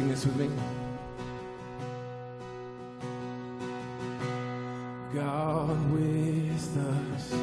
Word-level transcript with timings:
sing 0.00 0.08
this 0.08 0.24
with 0.24 0.36
me? 0.36 0.48
God 5.14 5.92
with 5.92 6.76
us, 6.78 7.34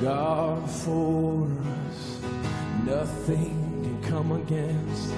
God 0.00 0.70
for 0.70 1.46
us, 1.84 2.20
nothing 2.84 3.82
can 3.82 4.10
come 4.10 4.32
against, 4.32 5.10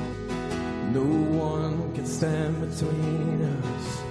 no 0.93 1.05
one 1.38 1.94
can 1.94 2.06
stand 2.06 2.61
between 2.61 3.43
us. 3.43 4.02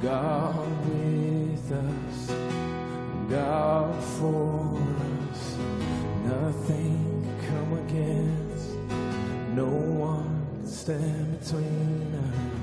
God 0.00 0.68
with 0.88 1.72
us, 1.72 2.30
God 3.28 4.02
for 4.18 4.78
us, 5.10 5.56
nothing 6.24 7.22
can 7.24 7.48
come 7.48 7.78
against 7.86 8.43
stand 10.84 11.40
between 11.40 12.14
us. 12.14 12.53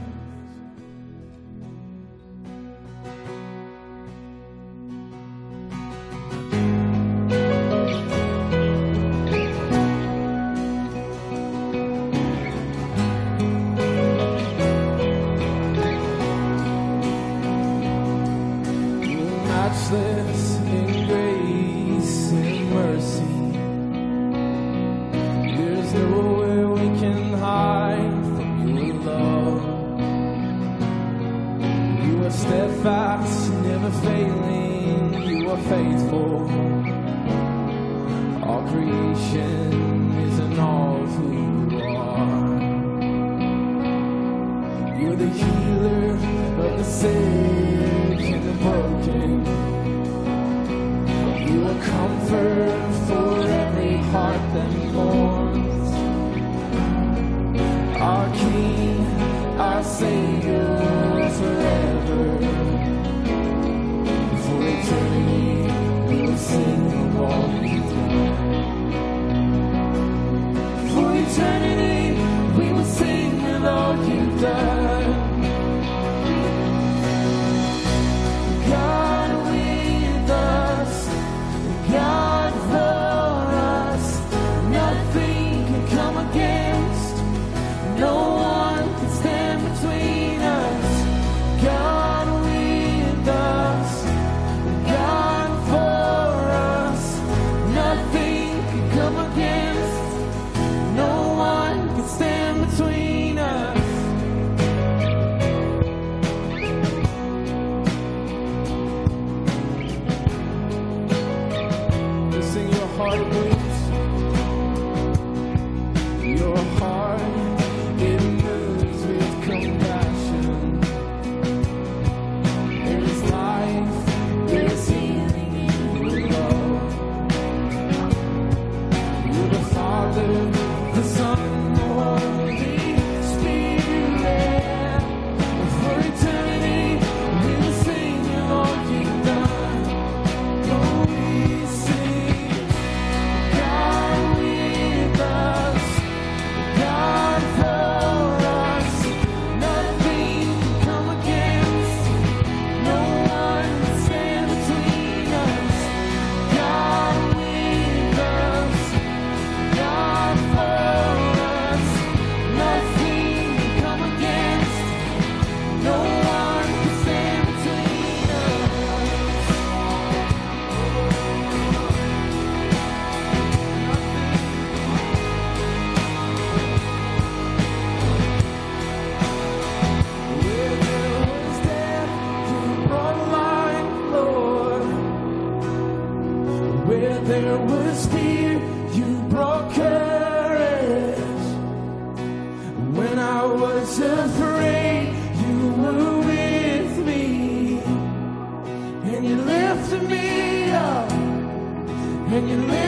and 202.33 202.49
you 202.49 202.80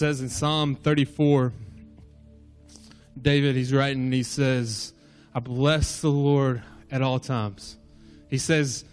says 0.00 0.22
in 0.22 0.30
Psalm 0.30 0.76
34, 0.76 1.52
David, 3.20 3.54
he's 3.54 3.70
writing, 3.70 4.04
and 4.04 4.14
he 4.14 4.22
says, 4.22 4.94
I 5.34 5.40
bless 5.40 6.00
the 6.00 6.08
Lord 6.08 6.62
at 6.90 7.02
all 7.02 7.18
times. 7.18 7.76
He 8.30 8.38
says, 8.38 8.86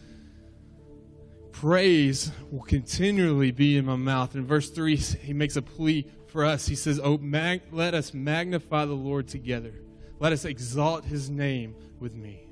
Praise 1.53 2.29
will 2.51 2.63
continually 2.63 3.51
be 3.51 3.77
in 3.77 3.85
my 3.85 3.95
mouth. 3.95 4.35
In 4.35 4.45
verse 4.45 4.69
3, 4.69 4.97
he 4.97 5.31
makes 5.31 5.55
a 5.55 5.61
plea 5.61 6.11
for 6.27 6.43
us. 6.43 6.67
He 6.67 6.75
says, 6.75 6.99
Oh, 7.01 7.17
mag- 7.17 7.61
let 7.71 7.93
us 7.93 8.13
magnify 8.13 8.83
the 8.83 8.91
Lord 8.91 9.29
together. 9.29 9.75
Let 10.19 10.33
us 10.33 10.43
exalt 10.43 11.05
his 11.05 11.29
name 11.29 11.73
with 12.01 12.15
me. 12.15 12.49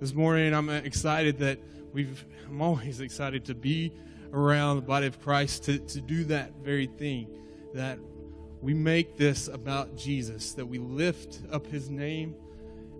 This 0.00 0.14
morning, 0.14 0.54
I'm 0.54 0.70
excited 0.70 1.40
that 1.40 1.58
we've, 1.92 2.24
I'm 2.48 2.62
always 2.62 3.00
excited 3.00 3.44
to 3.44 3.54
be 3.54 3.92
around 4.32 4.76
the 4.76 4.82
body 4.82 5.06
of 5.06 5.20
Christ 5.20 5.64
to, 5.64 5.78
to 5.78 6.00
do 6.00 6.24
that 6.24 6.52
very 6.64 6.86
thing. 6.86 7.28
That 7.76 7.98
we 8.62 8.72
make 8.72 9.18
this 9.18 9.48
about 9.48 9.96
Jesus, 9.96 10.54
that 10.54 10.64
we 10.64 10.78
lift 10.78 11.40
up 11.52 11.66
his 11.66 11.90
name. 11.90 12.34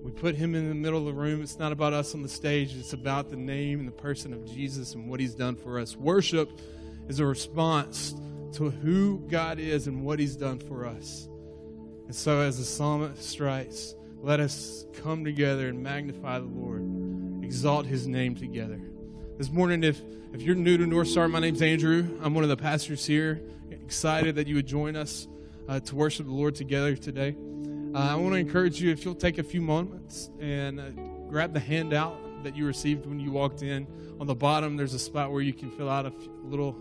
We 0.02 0.11
put 0.11 0.35
him 0.35 0.54
in 0.54 0.68
the 0.68 0.75
middle 0.75 0.99
of 0.99 1.06
the 1.06 1.14
room. 1.14 1.40
It's 1.40 1.59
not 1.59 1.73
about 1.73 1.95
us 1.95 2.14
on 2.14 2.23
the 2.23 2.28
stage, 2.28 2.76
it's 2.76 2.92
about 2.92 3.30
the 3.30 3.37
name 3.37 3.78
and 3.78 3.88
the 3.88 3.92
person 3.92 4.35
of 4.35 4.45
Jesus 4.45 4.95
and 4.95 5.09
what 5.09 5.18
he's 5.18 5.35
done 5.35 5.56
for 5.56 5.80
us. 5.80 5.97
Worship 5.97 6.61
is 7.09 7.21
a 7.21 7.25
response 7.25 8.14
to 8.52 8.68
who 8.68 9.21
God 9.28 9.59
is 9.59 9.87
and 9.87 10.04
what 10.04 10.18
he's 10.18 10.37
done 10.37 10.59
for 10.59 10.85
us. 10.85 11.26
And 12.04 12.14
so, 12.14 12.40
as 12.40 12.59
the 12.59 12.64
psalmist 12.64 13.40
writes, 13.40 13.95
let 14.21 14.40
us 14.40 14.85
come 14.92 15.25
together 15.25 15.68
and 15.68 15.83
magnify 15.83 16.38
the 16.38 16.45
Lord, 16.45 16.83
exalt 17.42 17.87
his 17.87 18.06
name 18.06 18.35
together. 18.35 18.78
This 19.38 19.50
morning, 19.50 19.85
if, 19.85 20.02
if 20.35 20.42
you're 20.42 20.54
new 20.54 20.76
to 20.76 20.85
Northstar, 20.85 21.30
my 21.30 21.40
name's 21.40 21.62
Andrew. 21.62 22.21
I'm 22.23 22.35
one 22.35 22.45
of 22.45 22.50
the 22.50 22.59
pastors 22.59 23.06
here. 23.06 23.40
Excited 23.87 24.35
that 24.35 24.49
you 24.49 24.57
would 24.57 24.66
join 24.66 24.97
us 24.97 25.28
uh, 25.69 25.78
to 25.78 25.95
worship 25.95 26.26
the 26.26 26.33
Lord 26.33 26.57
together 26.57 26.97
today. 26.97 27.37
Uh, 27.95 27.99
I 27.99 28.16
want 28.16 28.33
to 28.33 28.40
encourage 28.40 28.81
you, 28.81 28.90
if 28.90 29.05
you'll 29.05 29.14
take 29.14 29.38
a 29.38 29.45
few 29.45 29.61
moments 29.61 30.28
and 30.40 30.81
uh, 30.81 30.90
grab 31.28 31.55
the 31.55 31.61
handout 31.61 32.19
that 32.43 32.57
you 32.57 32.66
received 32.66 33.07
when 33.07 33.21
you 33.21 33.31
walked 33.31 33.62
in. 33.62 33.87
On 34.19 34.26
the 34.26 34.35
bottom, 34.35 34.76
there's 34.76 34.93
a 34.93 34.99
spot 34.99 35.31
where 35.31 35.40
you 35.40 35.52
can 35.52 35.71
fill 35.71 35.88
out 35.88 36.05
a 36.05 36.09
f- 36.09 36.14
little 36.43 36.73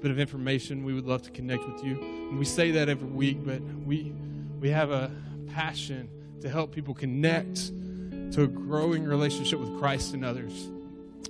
bit 0.00 0.12
of 0.12 0.20
information. 0.20 0.84
We 0.84 0.94
would 0.94 1.04
love 1.04 1.22
to 1.22 1.32
connect 1.32 1.66
with 1.68 1.82
you. 1.82 2.00
And 2.00 2.38
we 2.38 2.44
say 2.44 2.70
that 2.70 2.88
every 2.88 3.08
week, 3.08 3.44
but 3.44 3.60
we, 3.84 4.12
we 4.60 4.70
have 4.70 4.92
a 4.92 5.10
passion 5.48 6.08
to 6.42 6.48
help 6.48 6.72
people 6.72 6.94
connect 6.94 7.72
to 8.34 8.44
a 8.44 8.46
growing 8.46 9.02
relationship 9.02 9.58
with 9.58 9.76
Christ 9.80 10.14
and 10.14 10.24
others. 10.24 10.70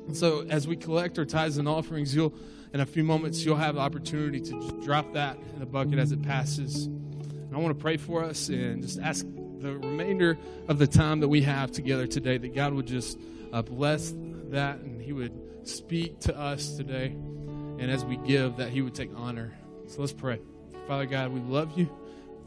And 0.06 0.14
so, 0.14 0.44
as 0.50 0.68
we 0.68 0.76
collect 0.76 1.18
our 1.18 1.24
tithes 1.24 1.56
and 1.56 1.66
offerings, 1.66 2.14
you'll, 2.14 2.34
in 2.72 2.80
a 2.80 2.86
few 2.86 3.04
moments, 3.04 3.44
you'll 3.44 3.56
have 3.56 3.74
the 3.74 3.80
opportunity 3.80 4.40
to 4.40 4.80
drop 4.82 5.12
that 5.12 5.36
in 5.52 5.60
the 5.60 5.66
bucket 5.66 5.98
as 5.98 6.12
it 6.12 6.22
passes. 6.22 6.86
And 6.86 7.50
I 7.52 7.58
want 7.58 7.76
to 7.76 7.82
pray 7.82 7.98
for 7.98 8.24
us 8.24 8.48
and 8.48 8.82
just 8.82 8.98
ask 8.98 9.26
the 9.58 9.78
remainder 9.78 10.38
of 10.68 10.78
the 10.78 10.86
time 10.86 11.20
that 11.20 11.28
we 11.28 11.42
have 11.42 11.70
together 11.70 12.06
today 12.06 12.38
that 12.38 12.54
God 12.54 12.72
would 12.72 12.86
just 12.86 13.18
uh, 13.52 13.62
bless 13.62 14.14
that 14.50 14.78
and 14.78 15.00
He 15.02 15.12
would 15.12 15.68
speak 15.68 16.20
to 16.20 16.36
us 16.36 16.76
today. 16.76 17.08
And 17.08 17.90
as 17.90 18.04
we 18.04 18.16
give, 18.16 18.56
that 18.56 18.70
He 18.70 18.80
would 18.80 18.94
take 18.94 19.10
honor. 19.14 19.52
So 19.86 20.00
let's 20.00 20.12
pray. 20.12 20.40
Father 20.86 21.06
God, 21.06 21.30
we 21.30 21.40
love 21.40 21.78
you. 21.78 21.94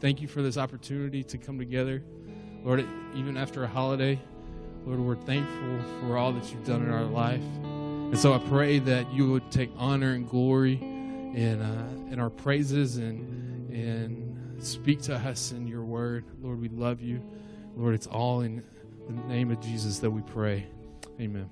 Thank 0.00 0.20
you 0.20 0.28
for 0.28 0.42
this 0.42 0.58
opportunity 0.58 1.22
to 1.24 1.38
come 1.38 1.58
together. 1.58 2.02
Lord, 2.64 2.84
even 3.14 3.36
after 3.36 3.62
a 3.62 3.68
holiday, 3.68 4.20
Lord, 4.84 4.98
we're 4.98 5.16
thankful 5.16 5.80
for 6.00 6.18
all 6.18 6.32
that 6.32 6.50
you've 6.52 6.66
done 6.66 6.82
in 6.82 6.90
our 6.90 7.04
life. 7.04 7.42
And 8.06 8.18
so 8.18 8.32
I 8.32 8.38
pray 8.38 8.78
that 8.78 9.12
you 9.12 9.30
would 9.32 9.50
take 9.50 9.70
honor 9.76 10.12
and 10.12 10.28
glory 10.28 10.74
in, 10.74 11.60
uh, 11.60 12.12
in 12.12 12.20
our 12.20 12.30
praises 12.30 12.98
and, 12.98 13.68
and 13.70 14.64
speak 14.64 15.02
to 15.02 15.16
us 15.16 15.50
in 15.50 15.66
your 15.66 15.82
word. 15.84 16.24
Lord, 16.40 16.60
we 16.60 16.68
love 16.68 17.02
you. 17.02 17.20
Lord, 17.76 17.94
it's 17.94 18.06
all 18.06 18.42
in 18.42 18.62
the 19.08 19.12
name 19.28 19.50
of 19.50 19.60
Jesus 19.60 19.98
that 19.98 20.10
we 20.10 20.22
pray. 20.22 20.66
Amen. 21.20 21.50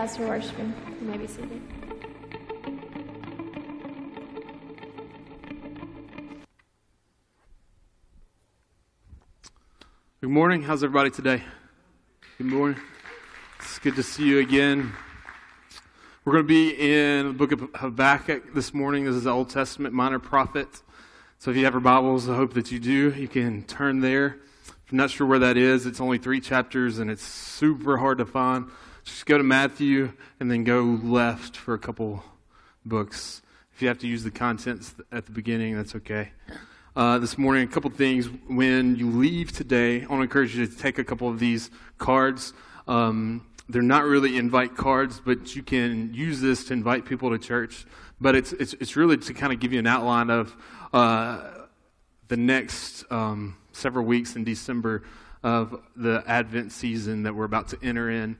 Guys 0.00 0.16
for 0.16 0.28
worshiping. 0.28 0.72
You 1.00 1.08
may 1.08 1.16
be 1.16 1.26
seated. 1.26 1.60
Good 10.20 10.30
morning. 10.30 10.62
How's 10.62 10.84
everybody 10.84 11.10
today? 11.10 11.42
Good 12.36 12.46
morning. 12.46 12.80
It's 13.58 13.80
good 13.80 13.96
to 13.96 14.04
see 14.04 14.22
you 14.22 14.38
again. 14.38 14.92
We're 16.24 16.34
going 16.34 16.44
to 16.44 16.48
be 16.48 16.74
in 16.78 17.26
the 17.26 17.32
book 17.32 17.50
of 17.50 17.68
Habakkuk 17.74 18.54
this 18.54 18.72
morning. 18.72 19.04
This 19.04 19.16
is 19.16 19.24
the 19.24 19.30
Old 19.30 19.50
Testament 19.50 19.94
minor 19.94 20.20
prophet. 20.20 20.80
So 21.40 21.50
if 21.50 21.56
you 21.56 21.64
have 21.64 21.74
your 21.74 21.80
Bibles, 21.80 22.28
I 22.28 22.36
hope 22.36 22.54
that 22.54 22.70
you 22.70 22.78
do. 22.78 23.12
You 23.14 23.26
can 23.26 23.64
turn 23.64 23.98
there. 23.98 24.38
If 24.86 24.92
you're 24.92 24.96
not 24.96 25.10
sure 25.10 25.26
where 25.26 25.40
that 25.40 25.56
is, 25.56 25.86
it's 25.86 26.00
only 26.00 26.18
three 26.18 26.40
chapters 26.40 27.00
and 27.00 27.10
it's 27.10 27.24
super 27.24 27.96
hard 27.96 28.18
to 28.18 28.26
find. 28.26 28.70
Just 29.08 29.24
go 29.24 29.38
to 29.38 29.44
Matthew 29.44 30.12
and 30.38 30.50
then 30.50 30.64
go 30.64 30.82
left 31.02 31.56
for 31.56 31.72
a 31.72 31.78
couple 31.78 32.22
books. 32.84 33.40
If 33.72 33.80
you 33.80 33.88
have 33.88 33.98
to 34.00 34.06
use 34.06 34.22
the 34.22 34.30
contents 34.30 34.94
at 35.10 35.24
the 35.24 35.32
beginning, 35.32 35.76
that's 35.76 35.94
okay 35.94 36.32
uh, 36.94 37.18
this 37.18 37.38
morning. 37.38 37.64
A 37.64 37.66
couple 37.66 37.88
things. 37.88 38.26
When 38.48 38.96
you 38.96 39.10
leave 39.10 39.50
today, 39.50 40.02
I 40.02 40.06
want 40.06 40.18
to 40.18 40.22
encourage 40.24 40.54
you 40.54 40.66
to 40.66 40.76
take 40.76 40.98
a 40.98 41.04
couple 41.04 41.26
of 41.26 41.38
these 41.38 41.70
cards. 41.96 42.52
Um, 42.86 43.46
they're 43.70 43.80
not 43.80 44.04
really 44.04 44.36
invite 44.36 44.76
cards, 44.76 45.22
but 45.24 45.56
you 45.56 45.62
can 45.62 46.12
use 46.12 46.42
this 46.42 46.66
to 46.66 46.74
invite 46.74 47.06
people 47.06 47.30
to 47.30 47.38
church. 47.38 47.86
But 48.20 48.34
it's 48.34 48.52
it's, 48.52 48.74
it's 48.74 48.94
really 48.94 49.16
to 49.16 49.32
kind 49.32 49.54
of 49.54 49.58
give 49.58 49.72
you 49.72 49.78
an 49.78 49.86
outline 49.86 50.28
of 50.28 50.54
uh, 50.92 51.40
the 52.28 52.36
next 52.36 53.10
um, 53.10 53.56
several 53.72 54.04
weeks 54.04 54.36
in 54.36 54.44
December 54.44 55.02
of 55.42 55.80
the 55.96 56.22
Advent 56.26 56.72
season 56.72 57.22
that 57.22 57.34
we're 57.34 57.44
about 57.44 57.68
to 57.68 57.78
enter 57.82 58.10
in, 58.10 58.36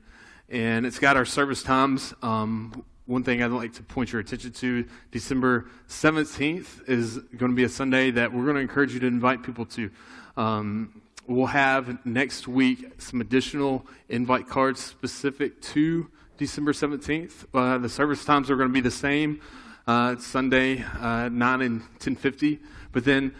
and 0.49 0.85
it's 0.85 0.99
got 0.99 1.15
our 1.15 1.25
service 1.25 1.63
times. 1.63 2.13
Um, 2.21 2.83
one 3.05 3.23
thing 3.23 3.41
I'd 3.41 3.51
like 3.51 3.73
to 3.73 3.83
point 3.83 4.11
your 4.11 4.21
attention 4.21 4.51
to 4.51 4.85
December 5.11 5.67
17th 5.87 6.87
is 6.87 7.17
going 7.37 7.51
to 7.51 7.55
be 7.55 7.63
a 7.63 7.69
Sunday 7.69 8.11
that 8.11 8.33
we're 8.33 8.43
going 8.43 8.55
to 8.55 8.61
encourage 8.61 8.93
you 8.93 8.99
to 8.99 9.07
invite 9.07 9.43
people 9.43 9.65
to. 9.65 9.89
Um, 10.37 11.01
we'll 11.27 11.47
have 11.47 12.05
next 12.05 12.47
week 12.47 12.93
some 12.99 13.21
additional 13.21 13.85
invite 14.09 14.47
cards 14.47 14.79
specific 14.79 15.61
to 15.61 16.09
December 16.37 16.71
17th. 16.71 17.45
Uh, 17.53 17.77
the 17.77 17.89
service 17.89 18.23
times 18.25 18.49
are 18.49 18.55
going 18.55 18.69
to 18.69 18.73
be 18.73 18.81
the 18.81 18.91
same. 18.91 19.41
Uh, 19.87 20.15
Sunday, 20.17 20.83
uh, 20.99 21.29
9 21.29 21.61
and 21.61 21.81
1050. 21.81 22.59
But 22.91 23.05
then 23.05 23.33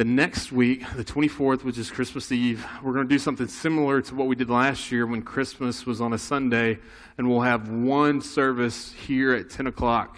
the 0.00 0.04
next 0.06 0.50
week, 0.50 0.82
the 0.96 1.04
24th, 1.04 1.62
which 1.62 1.76
is 1.76 1.90
Christmas 1.90 2.32
Eve, 2.32 2.66
we're 2.82 2.94
going 2.94 3.06
to 3.06 3.14
do 3.14 3.18
something 3.18 3.46
similar 3.46 4.00
to 4.00 4.14
what 4.14 4.28
we 4.28 4.34
did 4.34 4.48
last 4.48 4.90
year 4.90 5.04
when 5.04 5.20
Christmas 5.20 5.84
was 5.84 6.00
on 6.00 6.14
a 6.14 6.16
Sunday, 6.16 6.78
and 7.18 7.28
we'll 7.28 7.42
have 7.42 7.68
one 7.68 8.22
service 8.22 8.94
here 8.94 9.34
at 9.34 9.50
10 9.50 9.66
o'clock. 9.66 10.16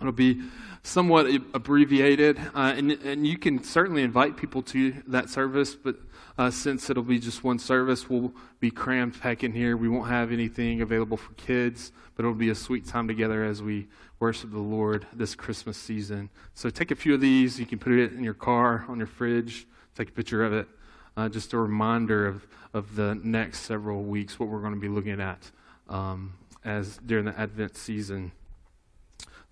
It'll 0.00 0.12
be 0.12 0.40
somewhat 0.86 1.26
abbreviated, 1.52 2.38
uh, 2.54 2.72
and, 2.76 2.92
and 2.92 3.26
you 3.26 3.36
can 3.36 3.62
certainly 3.64 4.02
invite 4.02 4.36
people 4.36 4.62
to 4.62 4.94
that 5.08 5.28
service, 5.28 5.74
but 5.74 5.96
uh, 6.38 6.48
since 6.48 6.88
it'll 6.88 7.02
be 7.02 7.18
just 7.18 7.42
one 7.42 7.58
service, 7.58 8.08
we'll 8.08 8.32
be 8.60 8.70
crammed 8.70 9.20
back 9.20 9.42
in 9.42 9.52
here. 9.52 9.76
We 9.76 9.88
won't 9.88 10.08
have 10.08 10.30
anything 10.30 10.82
available 10.82 11.16
for 11.16 11.32
kids, 11.34 11.90
but 12.14 12.24
it'll 12.24 12.34
be 12.34 12.50
a 12.50 12.54
sweet 12.54 12.86
time 12.86 13.08
together 13.08 13.42
as 13.42 13.62
we 13.62 13.88
worship 14.20 14.52
the 14.52 14.60
Lord 14.60 15.08
this 15.12 15.34
Christmas 15.34 15.76
season. 15.76 16.30
So 16.54 16.70
take 16.70 16.92
a 16.92 16.96
few 16.96 17.14
of 17.14 17.20
these. 17.20 17.58
You 17.58 17.66
can 17.66 17.80
put 17.80 17.92
it 17.92 18.12
in 18.12 18.22
your 18.22 18.34
car, 18.34 18.84
on 18.88 18.98
your 18.98 19.08
fridge, 19.08 19.66
take 19.96 20.10
a 20.10 20.12
picture 20.12 20.44
of 20.44 20.52
it. 20.52 20.68
Uh, 21.16 21.28
just 21.28 21.52
a 21.52 21.58
reminder 21.58 22.28
of, 22.28 22.46
of 22.72 22.94
the 22.94 23.18
next 23.24 23.62
several 23.62 24.04
weeks, 24.04 24.38
what 24.38 24.48
we're 24.48 24.60
going 24.60 24.74
to 24.74 24.80
be 24.80 24.88
looking 24.88 25.20
at 25.20 25.50
um, 25.88 26.34
as 26.64 26.98
during 26.98 27.24
the 27.24 27.36
Advent 27.36 27.76
season. 27.76 28.30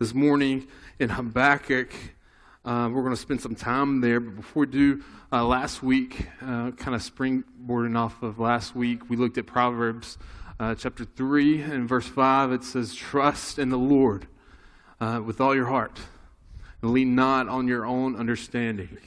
This 0.01 0.13
morning 0.13 0.67
in 0.99 1.09
Habakkuk, 1.09 1.95
uh, 2.65 2.91
we're 2.93 3.03
going 3.03 3.15
to 3.15 3.21
spend 3.21 3.41
some 3.41 3.55
time 3.55 4.01
there. 4.01 4.19
But 4.19 4.35
before 4.35 4.63
we 4.63 4.73
do, 4.73 5.05
uh, 5.31 5.45
last 5.45 5.85
week, 5.85 6.27
uh, 6.43 6.73
kind 6.73 6.97
of 6.97 7.01
springboarding 7.01 7.97
off 7.97 8.21
of 8.21 8.41
last 8.41 8.75
week, 8.75 9.09
we 9.09 9.17
looked 9.17 9.39
at 9.39 9.47
Proverbs 9.47 10.19
uh, 10.59 10.75
chapter 10.75 11.05
3 11.05 11.63
and 11.63 11.89
verse 11.89 12.09
5. 12.09 12.51
It 12.51 12.65
says, 12.65 12.93
Trust 12.93 13.61
in 13.61 13.69
the 13.69 13.79
Lord 13.79 14.27
uh, 15.01 15.23
with 15.25 15.41
all 15.41 15.55
your 15.55 15.67
heart 15.67 16.01
and 16.83 16.91
lean 16.91 17.15
not 17.15 17.47
on 17.49 17.69
your 17.69 17.87
own 17.87 18.17
understanding. 18.17 18.99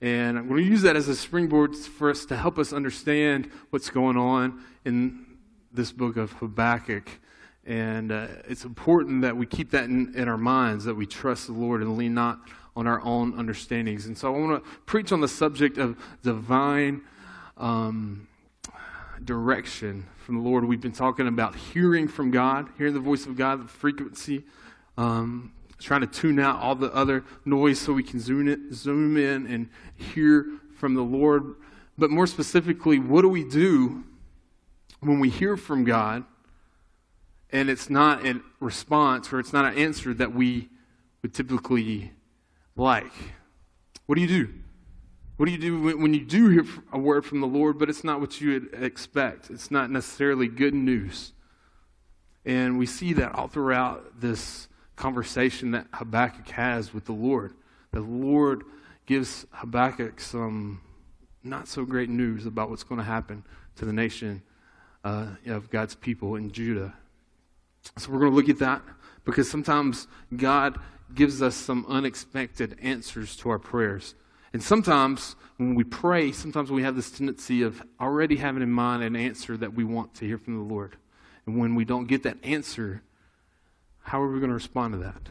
And 0.00 0.38
I'm 0.38 0.48
going 0.48 0.64
to 0.64 0.68
use 0.68 0.80
that 0.80 0.96
as 0.96 1.08
a 1.08 1.14
springboard 1.14 1.76
for 1.76 2.08
us 2.08 2.24
to 2.24 2.36
help 2.38 2.58
us 2.58 2.72
understand 2.72 3.50
what's 3.68 3.90
going 3.90 4.16
on 4.16 4.64
in 4.86 5.26
this 5.70 5.92
book 5.92 6.16
of 6.16 6.32
Habakkuk. 6.32 7.20
And 7.64 8.10
uh, 8.10 8.26
it's 8.48 8.64
important 8.64 9.22
that 9.22 9.36
we 9.36 9.46
keep 9.46 9.70
that 9.70 9.84
in, 9.84 10.14
in 10.16 10.28
our 10.28 10.38
minds, 10.38 10.84
that 10.84 10.94
we 10.94 11.06
trust 11.06 11.46
the 11.46 11.52
Lord 11.52 11.80
and 11.80 11.96
lean 11.96 12.14
not 12.14 12.40
on 12.74 12.86
our 12.86 13.00
own 13.02 13.38
understandings. 13.38 14.06
And 14.06 14.16
so 14.16 14.34
I 14.34 14.38
want 14.38 14.64
to 14.64 14.70
preach 14.86 15.12
on 15.12 15.20
the 15.20 15.28
subject 15.28 15.78
of 15.78 15.96
divine 16.22 17.02
um, 17.56 18.26
direction 19.24 20.06
from 20.24 20.36
the 20.36 20.48
Lord. 20.48 20.64
We've 20.64 20.80
been 20.80 20.92
talking 20.92 21.28
about 21.28 21.54
hearing 21.54 22.08
from 22.08 22.30
God, 22.30 22.68
hearing 22.78 22.94
the 22.94 23.00
voice 23.00 23.26
of 23.26 23.36
God, 23.36 23.62
the 23.64 23.68
frequency, 23.68 24.44
um, 24.96 25.52
trying 25.78 26.00
to 26.00 26.06
tune 26.06 26.38
out 26.38 26.60
all 26.60 26.74
the 26.74 26.92
other 26.94 27.24
noise 27.44 27.80
so 27.80 27.92
we 27.92 28.02
can 28.02 28.20
zoom 28.20 28.48
in, 28.48 28.72
zoom 28.72 29.16
in 29.16 29.46
and 29.46 29.68
hear 29.96 30.46
from 30.76 30.94
the 30.94 31.02
Lord. 31.02 31.54
But 31.98 32.10
more 32.10 32.26
specifically, 32.26 32.98
what 32.98 33.22
do 33.22 33.28
we 33.28 33.44
do 33.44 34.04
when 35.00 35.20
we 35.20 35.28
hear 35.28 35.56
from 35.56 35.84
God 35.84 36.24
and 37.52 37.68
it's 37.68 37.90
not 37.90 38.26
a 38.26 38.40
response 38.60 39.32
or 39.32 39.38
it's 39.38 39.52
not 39.52 39.64
an 39.64 39.78
answer 39.78 40.14
that 40.14 40.34
we 40.34 40.68
would 41.20 41.34
typically 41.34 42.12
like? 42.76 43.12
What 44.06 44.16
do 44.16 44.22
you 44.22 44.28
do? 44.28 44.54
What 45.36 45.46
do 45.46 45.52
you 45.52 45.58
do 45.58 45.96
when 45.98 46.14
you 46.14 46.24
do 46.24 46.48
hear 46.48 46.64
a 46.92 46.98
word 46.98 47.24
from 47.24 47.40
the 47.40 47.46
Lord, 47.46 47.78
but 47.78 47.88
it's 47.88 48.04
not 48.04 48.20
what 48.20 48.40
you 48.40 48.68
expect? 48.72 49.50
It's 49.50 49.70
not 49.70 49.90
necessarily 49.90 50.46
good 50.48 50.74
news. 50.74 51.32
And 52.44 52.78
we 52.78 52.86
see 52.86 53.12
that 53.14 53.34
all 53.34 53.48
throughout 53.48 54.20
this 54.20 54.68
conversation 54.96 55.72
that 55.72 55.86
Habakkuk 55.92 56.48
has 56.50 56.92
with 56.92 57.06
the 57.06 57.12
Lord. 57.12 57.54
The 57.92 58.00
Lord 58.00 58.64
gives 59.06 59.46
Habakkuk 59.52 60.20
some 60.20 60.80
not 61.42 61.68
so 61.68 61.84
great 61.84 62.08
news 62.08 62.46
about 62.46 62.70
what's 62.70 62.84
going 62.84 62.98
to 62.98 63.04
happen 63.04 63.44
to 63.76 63.84
the 63.84 63.92
nation 63.92 64.42
uh, 65.04 65.26
of 65.46 65.70
God's 65.70 65.94
people 65.94 66.36
in 66.36 66.52
Judah. 66.52 66.94
So 67.98 68.10
we're 68.10 68.20
going 68.20 68.32
to 68.32 68.36
look 68.36 68.48
at 68.48 68.58
that 68.58 68.82
because 69.24 69.50
sometimes 69.50 70.06
God 70.34 70.78
gives 71.14 71.42
us 71.42 71.54
some 71.54 71.84
unexpected 71.88 72.78
answers 72.80 73.36
to 73.36 73.50
our 73.50 73.58
prayers. 73.58 74.14
And 74.52 74.62
sometimes 74.62 75.36
when 75.56 75.74
we 75.74 75.84
pray, 75.84 76.32
sometimes 76.32 76.70
we 76.70 76.82
have 76.82 76.96
this 76.96 77.10
tendency 77.10 77.62
of 77.62 77.82
already 78.00 78.36
having 78.36 78.62
in 78.62 78.70
mind 78.70 79.02
an 79.02 79.16
answer 79.16 79.56
that 79.56 79.74
we 79.74 79.84
want 79.84 80.14
to 80.14 80.26
hear 80.26 80.38
from 80.38 80.56
the 80.56 80.74
Lord. 80.74 80.96
And 81.46 81.58
when 81.58 81.74
we 81.74 81.84
don't 81.84 82.06
get 82.06 82.22
that 82.22 82.38
answer, 82.42 83.02
how 84.02 84.22
are 84.22 84.30
we 84.30 84.38
going 84.38 84.50
to 84.50 84.54
respond 84.54 84.94
to 84.94 84.98
that? 85.00 85.30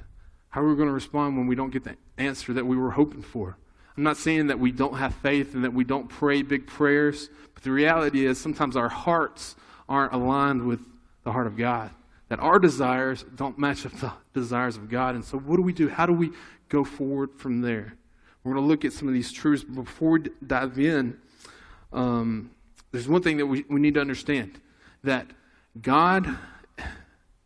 How 0.50 0.62
are 0.62 0.70
we 0.70 0.76
going 0.76 0.88
to 0.88 0.94
respond 0.94 1.38
when 1.38 1.48
we 1.48 1.56
don't 1.56 1.72
get 1.72 1.84
the 1.84 1.96
answer 2.18 2.54
that 2.54 2.66
we 2.66 2.78
were 2.78 2.92
hoping 2.92 3.22
for? 3.22 3.58
I'm 3.96 4.04
not 4.04 4.18
saying 4.18 4.48
that 4.48 4.60
we 4.60 4.72
don't 4.72 4.96
have 4.96 5.14
faith 5.16 5.54
and 5.54 5.64
that 5.64 5.74
we 5.74 5.84
don't 5.84 6.10
pray 6.10 6.42
big 6.42 6.68
prayers, 6.68 7.30
but 7.54 7.64
the 7.64 7.72
reality 7.72 8.26
is 8.26 8.40
sometimes 8.40 8.76
our 8.76 8.90
hearts 8.90 9.56
aren't 9.88 10.14
aligned 10.14 10.66
with 10.66 10.80
the 11.24 11.32
heart 11.32 11.48
of 11.48 11.58
God 11.58 11.92
that 12.32 12.40
our 12.40 12.60
desires 12.60 13.26
don't 13.36 13.60
match 13.60 13.86
up 13.86 13.92
the 14.00 14.10
desires 14.34 14.78
of 14.78 14.88
God. 14.88 15.16
And 15.16 15.26
so, 15.26 15.38
what 15.38 15.58
do 15.58 15.62
we 15.62 15.74
do? 15.74 15.90
How 15.90 16.06
do 16.06 16.14
we 16.14 16.32
go 16.70 16.86
forward 16.86 17.32
from 17.36 17.60
there? 17.60 17.98
We're 18.42 18.54
going 18.54 18.64
to 18.64 18.70
look 18.70 18.86
at 18.86 18.94
some 18.94 19.10
of 19.10 19.14
these 19.14 19.34
truths. 19.34 19.66
Before 19.66 20.12
we 20.12 20.30
dive 20.48 20.80
in, 20.80 21.18
um, 21.92 22.52
there's 22.94 23.10
one 23.10 23.22
thing 23.22 23.36
that 23.36 23.48
we, 23.48 23.66
we 23.70 23.82
need 23.82 23.96
to 23.96 24.00
understand 24.00 24.62
that 25.04 25.28
God 25.82 26.38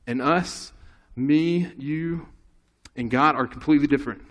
and 0.06 0.22
us, 0.22 0.72
me, 1.16 1.72
you, 1.80 2.28
and 2.96 3.10
God 3.10 3.36
are 3.36 3.48
completely 3.48 3.88
different. 3.88 4.22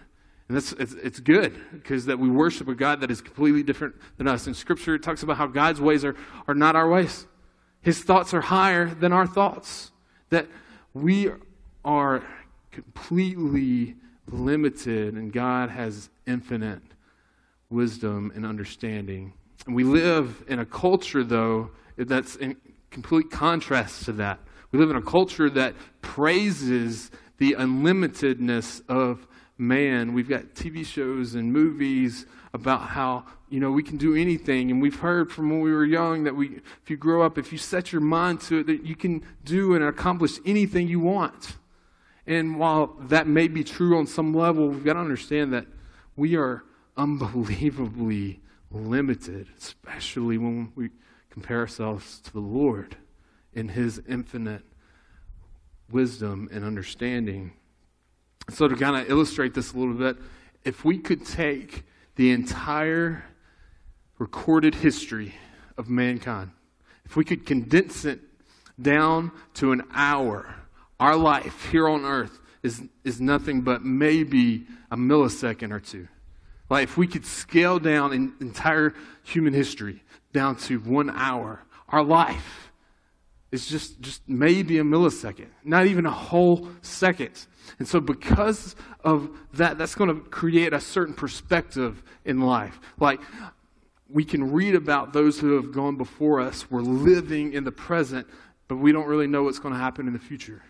And 0.46 0.56
that's, 0.56 0.70
it's, 0.74 0.92
it's 0.92 1.18
good 1.18 1.60
because 1.72 2.06
that 2.06 2.20
we 2.20 2.30
worship 2.30 2.68
a 2.68 2.76
God 2.76 3.00
that 3.00 3.10
is 3.10 3.20
completely 3.20 3.64
different 3.64 3.96
than 4.18 4.28
us. 4.28 4.46
In 4.46 4.54
Scripture, 4.54 4.94
it 4.94 5.02
talks 5.02 5.24
about 5.24 5.36
how 5.36 5.48
God's 5.48 5.80
ways 5.80 6.04
are, 6.04 6.14
are 6.46 6.54
not 6.54 6.76
our 6.76 6.88
ways. 6.88 7.26
His 7.80 8.04
thoughts 8.04 8.32
are 8.32 8.42
higher 8.42 8.86
than 8.86 9.12
our 9.12 9.26
thoughts 9.26 9.90
that 10.30 10.46
we 10.92 11.30
are 11.84 12.22
completely 12.70 13.96
limited 14.28 15.14
and 15.14 15.32
God 15.32 15.70
has 15.70 16.08
infinite 16.26 16.82
wisdom 17.70 18.32
and 18.34 18.46
understanding. 18.46 19.32
And 19.66 19.74
we 19.74 19.84
live 19.84 20.44
in 20.48 20.58
a 20.58 20.66
culture, 20.66 21.24
though, 21.24 21.70
that's 21.96 22.36
in 22.36 22.56
complete 22.90 23.30
contrast 23.30 24.04
to 24.04 24.12
that. 24.12 24.38
We 24.70 24.78
live 24.78 24.90
in 24.90 24.96
a 24.96 25.02
culture 25.02 25.50
that 25.50 25.74
praises 26.00 27.10
the 27.38 27.56
unlimitedness 27.58 28.82
of 28.88 29.26
man. 29.58 30.12
We've 30.14 30.28
got 30.28 30.54
TV 30.54 30.84
shows 30.84 31.34
and 31.34 31.52
movies 31.52 32.26
about 32.54 32.82
how, 32.82 33.24
you 33.50 33.58
know, 33.58 33.72
we 33.72 33.82
can 33.82 33.96
do 33.96 34.14
anything. 34.14 34.70
And 34.70 34.80
we've 34.80 35.00
heard 35.00 35.30
from 35.30 35.50
when 35.50 35.60
we 35.60 35.72
were 35.72 35.84
young 35.84 36.22
that 36.24 36.36
we, 36.36 36.60
if 36.82 36.88
you 36.88 36.96
grow 36.96 37.22
up, 37.22 37.36
if 37.36 37.50
you 37.50 37.58
set 37.58 37.92
your 37.92 38.00
mind 38.00 38.40
to 38.42 38.60
it, 38.60 38.68
that 38.68 38.84
you 38.84 38.94
can 38.94 39.22
do 39.44 39.74
and 39.74 39.84
accomplish 39.84 40.38
anything 40.46 40.86
you 40.86 41.00
want. 41.00 41.56
And 42.26 42.58
while 42.58 42.96
that 43.00 43.26
may 43.26 43.48
be 43.48 43.64
true 43.64 43.98
on 43.98 44.06
some 44.06 44.32
level, 44.32 44.68
we've 44.68 44.84
got 44.84 44.94
to 44.94 45.00
understand 45.00 45.52
that 45.52 45.66
we 46.16 46.36
are 46.36 46.62
unbelievably 46.96 48.40
limited, 48.70 49.48
especially 49.58 50.38
when 50.38 50.72
we 50.76 50.90
compare 51.28 51.58
ourselves 51.58 52.20
to 52.20 52.32
the 52.32 52.40
Lord 52.40 52.96
in 53.52 53.68
His 53.68 54.00
infinite 54.08 54.62
wisdom 55.90 56.48
and 56.52 56.64
understanding. 56.64 57.52
So, 58.48 58.68
to 58.68 58.76
kind 58.76 58.96
of 58.96 59.10
illustrate 59.10 59.54
this 59.54 59.72
a 59.72 59.76
little 59.76 59.94
bit, 59.94 60.16
if 60.64 60.84
we 60.84 60.98
could 60.98 61.26
take 61.26 61.84
the 62.16 62.30
entire 62.30 63.24
recorded 64.18 64.74
history 64.74 65.34
of 65.76 65.88
mankind, 65.88 66.50
if 67.04 67.16
we 67.16 67.24
could 67.24 67.44
condense 67.44 68.04
it 68.04 68.20
down 68.80 69.30
to 69.54 69.72
an 69.72 69.82
hour, 69.92 70.54
our 71.00 71.16
life 71.16 71.70
here 71.70 71.88
on 71.88 72.04
earth 72.04 72.40
is, 72.62 72.82
is 73.04 73.20
nothing 73.20 73.60
but 73.60 73.84
maybe 73.84 74.66
a 74.90 74.96
millisecond 74.96 75.72
or 75.72 75.80
two. 75.80 76.08
Like 76.70 76.84
if 76.84 76.96
we 76.96 77.06
could 77.06 77.26
scale 77.26 77.78
down 77.78 78.12
entire 78.40 78.94
human 79.22 79.52
history 79.52 80.02
down 80.32 80.56
to 80.56 80.78
one 80.78 81.10
hour, 81.10 81.62
our 81.88 82.02
life 82.02 82.70
is 83.54 83.68
just, 83.68 84.00
just 84.00 84.28
maybe 84.28 84.78
a 84.80 84.82
millisecond, 84.82 85.46
not 85.62 85.86
even 85.86 86.06
a 86.06 86.10
whole 86.10 86.68
second. 86.82 87.46
And 87.78 87.86
so, 87.86 88.00
because 88.00 88.74
of 89.04 89.30
that, 89.54 89.78
that's 89.78 89.94
going 89.94 90.12
to 90.12 90.20
create 90.28 90.72
a 90.72 90.80
certain 90.80 91.14
perspective 91.14 92.02
in 92.24 92.40
life. 92.40 92.80
Like, 92.98 93.20
we 94.10 94.24
can 94.24 94.52
read 94.52 94.74
about 94.74 95.12
those 95.12 95.38
who 95.38 95.54
have 95.54 95.70
gone 95.70 95.96
before 95.96 96.40
us. 96.40 96.68
We're 96.68 96.82
living 96.82 97.52
in 97.52 97.62
the 97.62 97.70
present, 97.70 98.26
but 98.66 98.76
we 98.76 98.90
don't 98.90 99.06
really 99.06 99.28
know 99.28 99.44
what's 99.44 99.60
going 99.60 99.72
to 99.72 99.80
happen 99.80 100.08
in 100.08 100.12
the 100.12 100.18
future. 100.18 100.62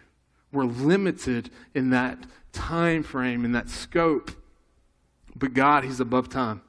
We're 0.52 0.64
limited 0.64 1.50
in 1.74 1.88
that 1.90 2.18
time 2.52 3.02
frame, 3.02 3.46
in 3.46 3.52
that 3.52 3.70
scope. 3.70 4.30
But 5.34 5.54
God, 5.54 5.84
He's 5.84 6.00
above 6.00 6.28
time. 6.28 6.60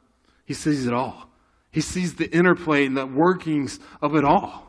He 0.45 0.54
sees 0.54 0.88
it 0.88 0.93
all. 0.93 1.30
He 1.71 1.82
sees 1.82 2.15
the 2.15 2.34
interplay 2.34 2.86
and 2.86 2.95
the 2.95 3.06
workings 3.06 3.82
of 4.01 4.15
it 4.15 4.23
all. 4.23 4.64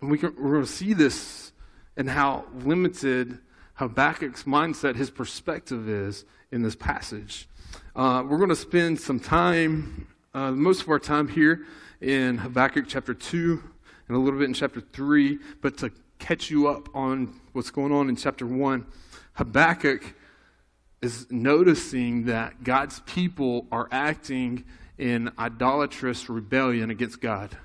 And 0.00 0.10
we 0.10 0.18
can, 0.18 0.34
we're 0.36 0.52
going 0.52 0.64
to 0.64 0.70
see 0.70 0.92
this 0.92 1.52
and 1.96 2.10
how 2.10 2.44
limited 2.64 3.38
Habakkuk's 3.74 4.44
mindset, 4.44 4.96
his 4.96 5.10
perspective 5.10 5.88
is 5.88 6.24
in 6.50 6.62
this 6.62 6.76
passage. 6.76 7.48
Uh, 7.94 8.22
we're 8.26 8.38
going 8.38 8.50
to 8.50 8.56
spend 8.56 9.00
some 9.00 9.18
time, 9.18 10.06
uh, 10.34 10.50
most 10.50 10.82
of 10.82 10.88
our 10.88 10.98
time 10.98 11.28
here 11.28 11.64
in 12.00 12.38
Habakkuk 12.38 12.86
chapter 12.88 13.14
2 13.14 13.62
and 14.08 14.16
a 14.16 14.20
little 14.20 14.38
bit 14.38 14.48
in 14.48 14.54
chapter 14.54 14.80
3, 14.80 15.38
but 15.62 15.78
to 15.78 15.90
catch 16.18 16.50
you 16.50 16.68
up 16.68 16.88
on 16.94 17.40
what's 17.52 17.70
going 17.70 17.92
on 17.92 18.08
in 18.08 18.16
chapter 18.16 18.46
1, 18.46 18.86
Habakkuk 19.34 20.14
is 21.02 21.26
noticing 21.30 22.24
that 22.26 22.62
God's 22.62 23.00
people 23.00 23.66
are 23.70 23.88
acting 23.90 24.64
in 24.98 25.30
idolatrous 25.38 26.28
rebellion 26.28 26.90
against 26.90 27.20
God. 27.20 27.56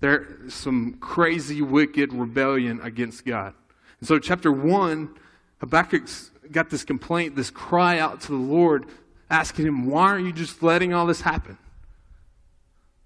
There's 0.00 0.52
some 0.52 0.94
crazy, 0.94 1.62
wicked 1.62 2.12
rebellion 2.12 2.80
against 2.82 3.24
God. 3.24 3.54
And 4.00 4.08
so, 4.08 4.18
chapter 4.18 4.52
1, 4.52 5.14
Habakkuk's 5.58 6.30
got 6.50 6.70
this 6.70 6.84
complaint, 6.84 7.36
this 7.36 7.50
cry 7.50 7.98
out 7.98 8.20
to 8.22 8.28
the 8.28 8.34
Lord, 8.34 8.86
asking 9.30 9.66
him, 9.66 9.86
Why 9.86 10.02
aren't 10.02 10.26
you 10.26 10.32
just 10.32 10.62
letting 10.62 10.92
all 10.92 11.06
this 11.06 11.22
happen? 11.22 11.58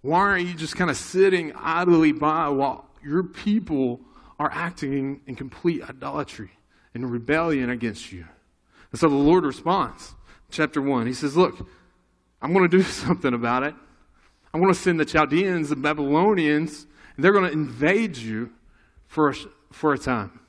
Why 0.03 0.21
aren't 0.21 0.47
you 0.47 0.55
just 0.55 0.77
kind 0.77 0.91
of 0.91 0.97
sitting 0.97 1.53
idly 1.55 2.13
by 2.13 2.49
while 2.49 2.89
your 3.05 3.23
people 3.23 4.01
are 4.39 4.51
acting 4.53 5.21
in 5.27 5.35
complete 5.35 5.83
idolatry 5.83 6.51
and 6.95 7.11
rebellion 7.11 7.71
against 7.71 8.13
you? 8.13 8.25
And 8.91 9.01
so 9.01 9.09
the 9.09 9.15
Lord 9.15 9.45
responds. 9.45 10.15
Chapter 10.51 10.81
1, 10.81 11.07
he 11.07 11.13
says, 11.13 11.37
Look, 11.37 11.69
I'm 12.41 12.53
going 12.53 12.69
to 12.69 12.77
do 12.77 12.83
something 12.85 13.35
about 13.35 13.63
it. 13.63 13.75
I'm 14.53 14.61
going 14.61 14.73
to 14.73 14.79
send 14.79 14.99
the 14.99 15.05
Chaldeans, 15.05 15.69
the 15.69 15.77
Babylonians, 15.77 16.87
and 17.17 17.25
they're 17.25 17.33
going 17.33 17.45
to 17.45 17.53
invade 17.53 18.17
you 18.17 18.51
for 19.07 19.31
a, 19.31 19.35
for 19.73 19.93
a 19.93 19.99
time. 19.99 20.41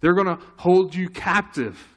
They're 0.00 0.14
going 0.14 0.26
to 0.26 0.38
hold 0.56 0.94
you 0.94 1.08
captive. 1.08 1.96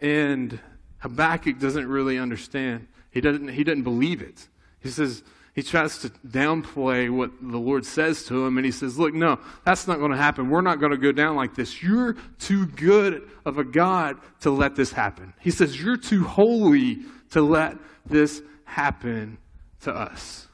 And 0.00 0.58
Habakkuk 0.98 1.58
doesn't 1.58 1.86
really 1.86 2.18
understand. 2.18 2.88
He 3.10 3.20
doesn't, 3.20 3.48
he 3.48 3.64
doesn't 3.64 3.82
believe 3.82 4.22
it. 4.22 4.48
He 4.80 4.88
says, 4.88 5.22
he 5.54 5.62
tries 5.62 5.98
to 5.98 6.08
downplay 6.26 7.10
what 7.10 7.30
the 7.42 7.58
Lord 7.58 7.84
says 7.84 8.24
to 8.24 8.46
him, 8.46 8.56
and 8.56 8.64
he 8.64 8.72
says, 8.72 8.98
Look, 8.98 9.12
no, 9.12 9.38
that's 9.64 9.86
not 9.86 9.98
going 9.98 10.10
to 10.10 10.16
happen. 10.16 10.48
We're 10.48 10.62
not 10.62 10.80
going 10.80 10.92
to 10.92 10.98
go 10.98 11.12
down 11.12 11.36
like 11.36 11.54
this. 11.54 11.82
You're 11.82 12.14
too 12.38 12.66
good 12.66 13.28
of 13.44 13.58
a 13.58 13.64
God 13.64 14.16
to 14.40 14.50
let 14.50 14.76
this 14.76 14.92
happen. 14.92 15.34
He 15.40 15.50
says, 15.50 15.80
You're 15.80 15.98
too 15.98 16.24
holy 16.24 17.00
to 17.30 17.42
let 17.42 17.76
this 18.06 18.42
happen 18.64 19.36
to 19.82 19.94
us. 19.94 20.48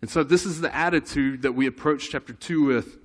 And 0.00 0.10
so, 0.10 0.22
this 0.22 0.44
is 0.44 0.60
the 0.60 0.74
attitude 0.74 1.42
that 1.42 1.52
we 1.52 1.66
approach 1.66 2.10
chapter 2.10 2.32
2 2.32 2.64
with. 2.64 2.98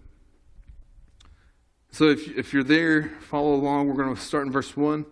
So, 1.92 2.06
if, 2.10 2.28
if 2.38 2.54
you're 2.54 2.64
there, 2.64 3.12
follow 3.22 3.54
along. 3.54 3.88
We're 3.88 4.04
going 4.04 4.16
to 4.16 4.22
start 4.22 4.46
in 4.46 4.52
verse 4.52 4.76
1. 4.76 5.06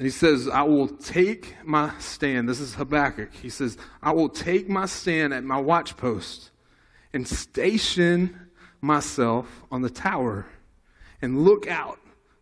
And 0.00 0.06
he 0.06 0.10
says, 0.10 0.48
I 0.48 0.62
will 0.62 0.88
take 0.88 1.56
my 1.62 1.92
stand. 1.98 2.48
This 2.48 2.60
is 2.60 2.74
Habakkuk. 2.74 3.34
He 3.34 3.50
says, 3.50 3.76
I 4.02 4.12
will 4.12 4.30
take 4.30 4.68
my 4.68 4.86
stand 4.86 5.34
at 5.34 5.44
my 5.44 5.60
watchpost 5.60 6.50
and 7.12 7.28
station 7.28 8.48
myself 8.80 9.62
on 9.70 9.82
the 9.82 9.90
tower 9.90 10.46
and 11.20 11.44
look 11.44 11.66
out 11.68 11.98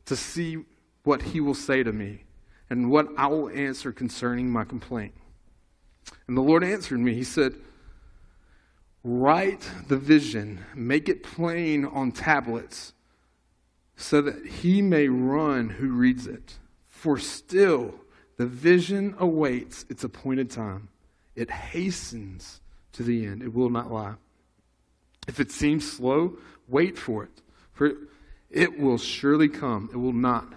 to 0.07 0.15
see 0.15 0.65
what 1.03 1.23
he 1.23 1.41
will 1.41 1.55
say 1.55 1.83
to 1.83 1.93
me 1.93 2.25
and 2.71 2.91
what 2.91 3.09
I 3.17 3.27
will 3.27 3.49
answer 3.49 3.93
concerning 3.93 4.51
my 4.51 4.65
complaint. 4.65 5.15
And 6.29 6.37
the 6.37 6.43
Lord 6.43 6.63
answered 6.63 7.01
me. 7.01 7.15
He 7.15 7.25
said, 7.25 7.55
Write 9.03 9.69
the 9.89 9.97
vision, 9.97 10.65
make 10.75 11.09
it 11.09 11.23
plain 11.23 11.85
on 11.87 12.13
tablets, 12.13 12.93
so 13.97 14.21
that 14.21 14.47
he 14.47 14.83
may 14.83 15.09
run 15.09 15.71
who 15.71 15.89
reads 15.89 16.27
it. 16.27 16.59
For 16.87 17.19
still 17.19 17.95
the 18.37 18.47
vision 18.47 19.15
awaits 19.19 19.87
its 19.89 20.05
appointed 20.05 20.51
time. 20.51 20.89
It 21.35 21.51
hastens 21.51 22.61
to 22.93 23.03
the 23.03 23.25
end. 23.25 23.43
It 23.43 23.55
will 23.55 23.71
not 23.71 23.91
lie. 23.91 24.15
If 25.27 25.41
it 25.41 25.51
seems 25.51 25.91
slow, 25.91 26.39
wait 26.69 26.99
for 26.99 27.25
it, 27.25 27.43
for 27.73 27.93
it 28.51 28.79
will 28.79 28.99
surely 28.99 29.49
come. 29.49 29.89
It 29.93 29.97
will 29.97 30.13
not 30.13 30.53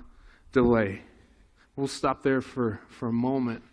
delay. 0.51 1.01
We'll 1.75 1.88
stop 1.88 2.23
there 2.23 2.41
for, 2.41 2.79
for 2.89 3.10
a 3.10 3.13
moment. 3.13 3.63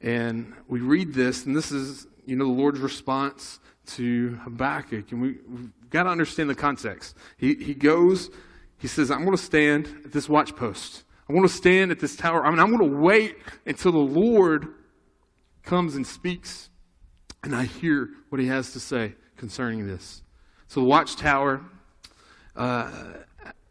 And 0.00 0.52
we 0.68 0.80
read 0.80 1.14
this, 1.14 1.46
and 1.46 1.56
this 1.56 1.72
is, 1.72 2.06
you 2.26 2.36
know, 2.36 2.44
the 2.44 2.52
Lord's 2.52 2.80
response 2.80 3.60
to 3.86 4.38
Habakkuk. 4.44 5.12
And 5.12 5.22
we, 5.22 5.38
we've 5.48 5.70
got 5.90 6.04
to 6.04 6.10
understand 6.10 6.50
the 6.50 6.54
context. 6.54 7.16
He, 7.36 7.54
he 7.54 7.74
goes, 7.74 8.30
he 8.78 8.88
says, 8.88 9.10
I'm 9.10 9.24
going 9.24 9.36
to 9.36 9.42
stand 9.42 9.86
at 10.04 10.12
this 10.12 10.28
watchpost. 10.28 11.04
I'm 11.28 11.34
going 11.34 11.48
to 11.48 11.54
stand 11.54 11.90
at 11.90 11.98
this 11.98 12.14
tower. 12.14 12.44
I 12.44 12.50
mean, 12.50 12.60
I'm 12.60 12.76
going 12.76 12.90
to 12.90 12.96
wait 12.96 13.36
until 13.64 13.92
the 13.92 13.98
Lord 13.98 14.68
comes 15.64 15.96
and 15.96 16.06
speaks, 16.06 16.70
and 17.42 17.54
I 17.54 17.64
hear 17.64 18.10
what 18.28 18.40
he 18.40 18.46
has 18.46 18.72
to 18.72 18.80
say 18.80 19.14
concerning 19.36 19.86
this. 19.86 20.22
So 20.68 20.80
the 20.80 20.86
watchtower 20.86 21.62
uh, 22.54 22.90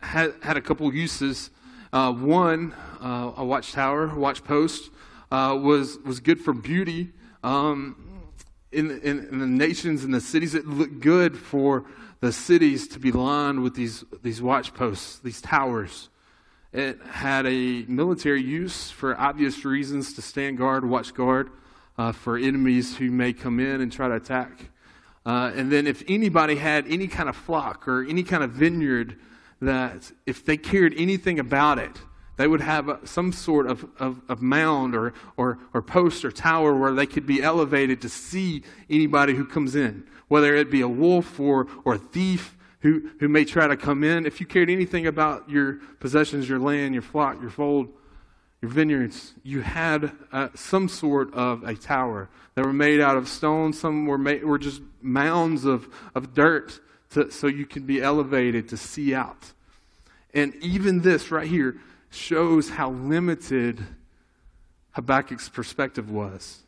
had, 0.02 0.34
had 0.42 0.58
a 0.58 0.62
couple 0.62 0.94
uses. 0.94 1.50
Uh, 1.94 2.12
one, 2.12 2.74
uh, 3.00 3.32
a 3.38 3.46
watchtower, 3.46 4.10
a 4.10 4.20
watch 4.20 4.44
post, 4.44 4.90
uh, 5.36 5.54
was, 5.54 5.98
was 6.06 6.22
good 6.22 6.40
for 6.40 6.54
beauty. 6.54 7.12
Um, 7.44 8.32
in, 8.72 8.90
in, 9.02 9.28
in 9.28 9.40
the 9.40 9.48
nations 9.48 10.06
and 10.06 10.14
the 10.14 10.22
cities, 10.22 10.56
it 10.56 10.66
looked 10.66 11.02
good 11.02 11.38
for 11.38 11.86
the 12.22 12.32
cities 12.32 12.88
to 12.90 13.00
be 13.00 13.12
lined 13.12 13.62
with 13.62 13.76
these, 13.76 14.06
these 14.24 14.42
watch 14.42 14.74
posts, 14.74 15.20
these 15.20 15.42
towers. 15.42 16.10
It 16.72 17.02
had 17.02 17.46
a 17.46 17.84
military 17.88 18.42
use 18.42 18.90
for 18.90 19.20
obvious 19.20 19.66
reasons 19.66 20.14
to 20.14 20.22
stand 20.22 20.58
guard, 20.58 20.88
watch 20.88 21.14
guard 21.14 21.50
uh, 21.98 22.14
for 22.14 22.38
enemies 22.38 22.96
who 22.96 23.12
may 23.12 23.34
come 23.34 23.60
in 23.60 23.82
and 23.82 23.92
try 23.92 24.08
to 24.08 24.16
attack. 24.16 24.70
Uh, 25.26 25.52
and 25.56 25.72
then, 25.72 25.88
if 25.88 26.04
anybody 26.08 26.56
had 26.56 26.86
any 26.88 27.08
kind 27.08 27.28
of 27.28 27.36
flock 27.36 27.88
or 27.88 28.06
any 28.06 28.24
kind 28.24 28.44
of 28.44 28.52
vineyard, 28.52 29.18
that 29.62 30.12
if 30.26 30.46
they 30.46 30.56
cared 30.56 30.94
anything 30.96 31.40
about 31.40 31.80
it, 31.80 31.98
they 32.38 32.48
would 32.48 32.62
have 32.62 33.00
some 33.06 33.32
sort 33.32 33.68
of, 33.68 33.86
of, 33.98 34.22
of, 34.28 34.42
mound 34.42 34.96
or, 34.96 35.14
or, 35.38 35.58
or 35.74 35.82
post 35.82 36.26
or 36.26 36.32
tower 36.32 36.76
where 36.76 36.94
they 36.94 37.06
could 37.06 37.26
be 37.26 37.42
elevated 37.42 38.02
to 38.02 38.10
see 38.10 38.64
anybody 38.90 39.34
who 39.34 39.46
comes 39.46 39.76
in, 39.76 40.06
whether 40.28 40.54
it 40.56 40.70
be 40.70 40.82
a 40.82 40.88
wolf 40.88 41.40
or, 41.40 41.68
or 41.86 41.96
a 41.96 41.98
thief 42.00 42.58
who, 42.80 43.10
who 43.20 43.28
may 43.28 43.46
try 43.46 43.68
to 43.68 43.78
come 43.78 44.04
in. 44.04 44.26
If 44.26 44.40
you 44.40 44.46
cared 44.46 44.70
anything 44.70 45.08
about 45.08 45.50
your 45.50 45.80
possessions, 46.00 46.48
your 46.48 46.60
land, 46.60 46.94
your 46.94 47.02
flock, 47.02 47.42
your 47.42 47.50
fold, 47.50 47.88
your 48.62 48.70
vineyards, 48.70 49.34
you 49.44 49.62
had 49.62 50.12
uh, 50.32 50.50
some 50.56 50.90
sort 50.90 51.34
of 51.34 51.64
a 51.64 51.76
tower 51.76 52.30
that 52.56 52.66
were 52.66 52.74
made 52.74 53.00
out 53.00 53.16
of 53.16 53.30
stone. 53.30 53.72
Some 53.74 54.06
were, 54.06 54.18
made, 54.18 54.44
were 54.44 54.60
just 54.60 54.82
mounds 55.02 55.66
of, 55.66 55.88
of 56.14 56.34
dirt 56.34 56.80
to, 57.12 57.32
so 57.32 57.48
you 57.48 57.66
could 57.66 57.88
be 57.88 58.02
elevated 58.02 58.70
to 58.70 58.78
see 58.78 59.16
out. 59.16 59.54
And 60.34 60.54
even 60.56 61.02
this 61.02 61.32
right 61.32 61.48
here 61.48 61.78
shows 62.16 62.70
how 62.70 62.92
limited 62.92 63.84
Habakkuk's 64.92 65.50
perspective 65.50 66.10
was. 66.10 66.64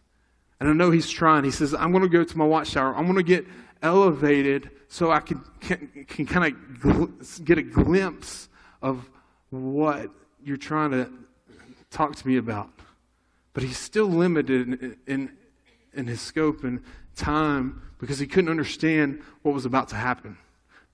And 0.60 0.70
I 0.70 0.74
know 0.74 0.92
he's 0.92 1.10
trying. 1.10 1.44
He 1.44 1.52
says, 1.52 1.74
I'm 1.74 1.92
going 1.92 2.04
to 2.04 2.10
go 2.10 2.24
to 2.24 2.38
my 2.38 2.46
watchtower. 2.46 2.96
I'm 2.96 3.06
going 3.06 3.18
to 3.18 3.24
get 3.24 3.46
elevated 3.82 4.72
so 4.88 5.12
I 5.12 5.20
can, 5.20 5.42
can, 5.60 6.06
can 6.08 6.26
kind 6.26 6.54
of 6.54 6.80
gl- 6.80 7.46
get 7.46 7.58
a 7.58 7.64
glimpse 7.64 8.50
of 8.82 9.10
what 9.50 10.10
you're 10.44 10.58
trying 10.58 10.92
to 10.92 11.10
talk 11.90 12.16
to 12.16 12.28
me 12.28 12.38
about. 12.38 12.70
But 13.54 13.64
he's 13.64 13.78
still 13.78 14.08
limited 14.08 14.68
in, 14.68 14.98
in, 15.08 15.32
in 15.94 16.08
his 16.08 16.22
scope 16.22 16.64
and 16.64 16.82
time 17.16 17.82
because 18.00 18.20
he 18.20 18.28
couldn't 18.28 18.50
understand 18.50 19.22
what 19.42 19.54
was 19.54 19.66
about 19.66 19.90
to 19.90 19.96
happen. 19.96 20.38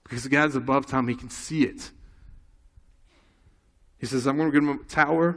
Because 0.04 0.28
God's 0.28 0.56
above 0.56 0.86
time, 0.86 1.08
he 1.08 1.16
can 1.16 1.30
see 1.30 1.64
it. 1.64 1.91
He 4.04 4.08
says, 4.08 4.28
I'm 4.28 4.36
going 4.36 4.51
to 4.51 4.54
give 4.54 4.68
him 4.68 4.82
a 4.82 4.84
tower. 4.84 5.30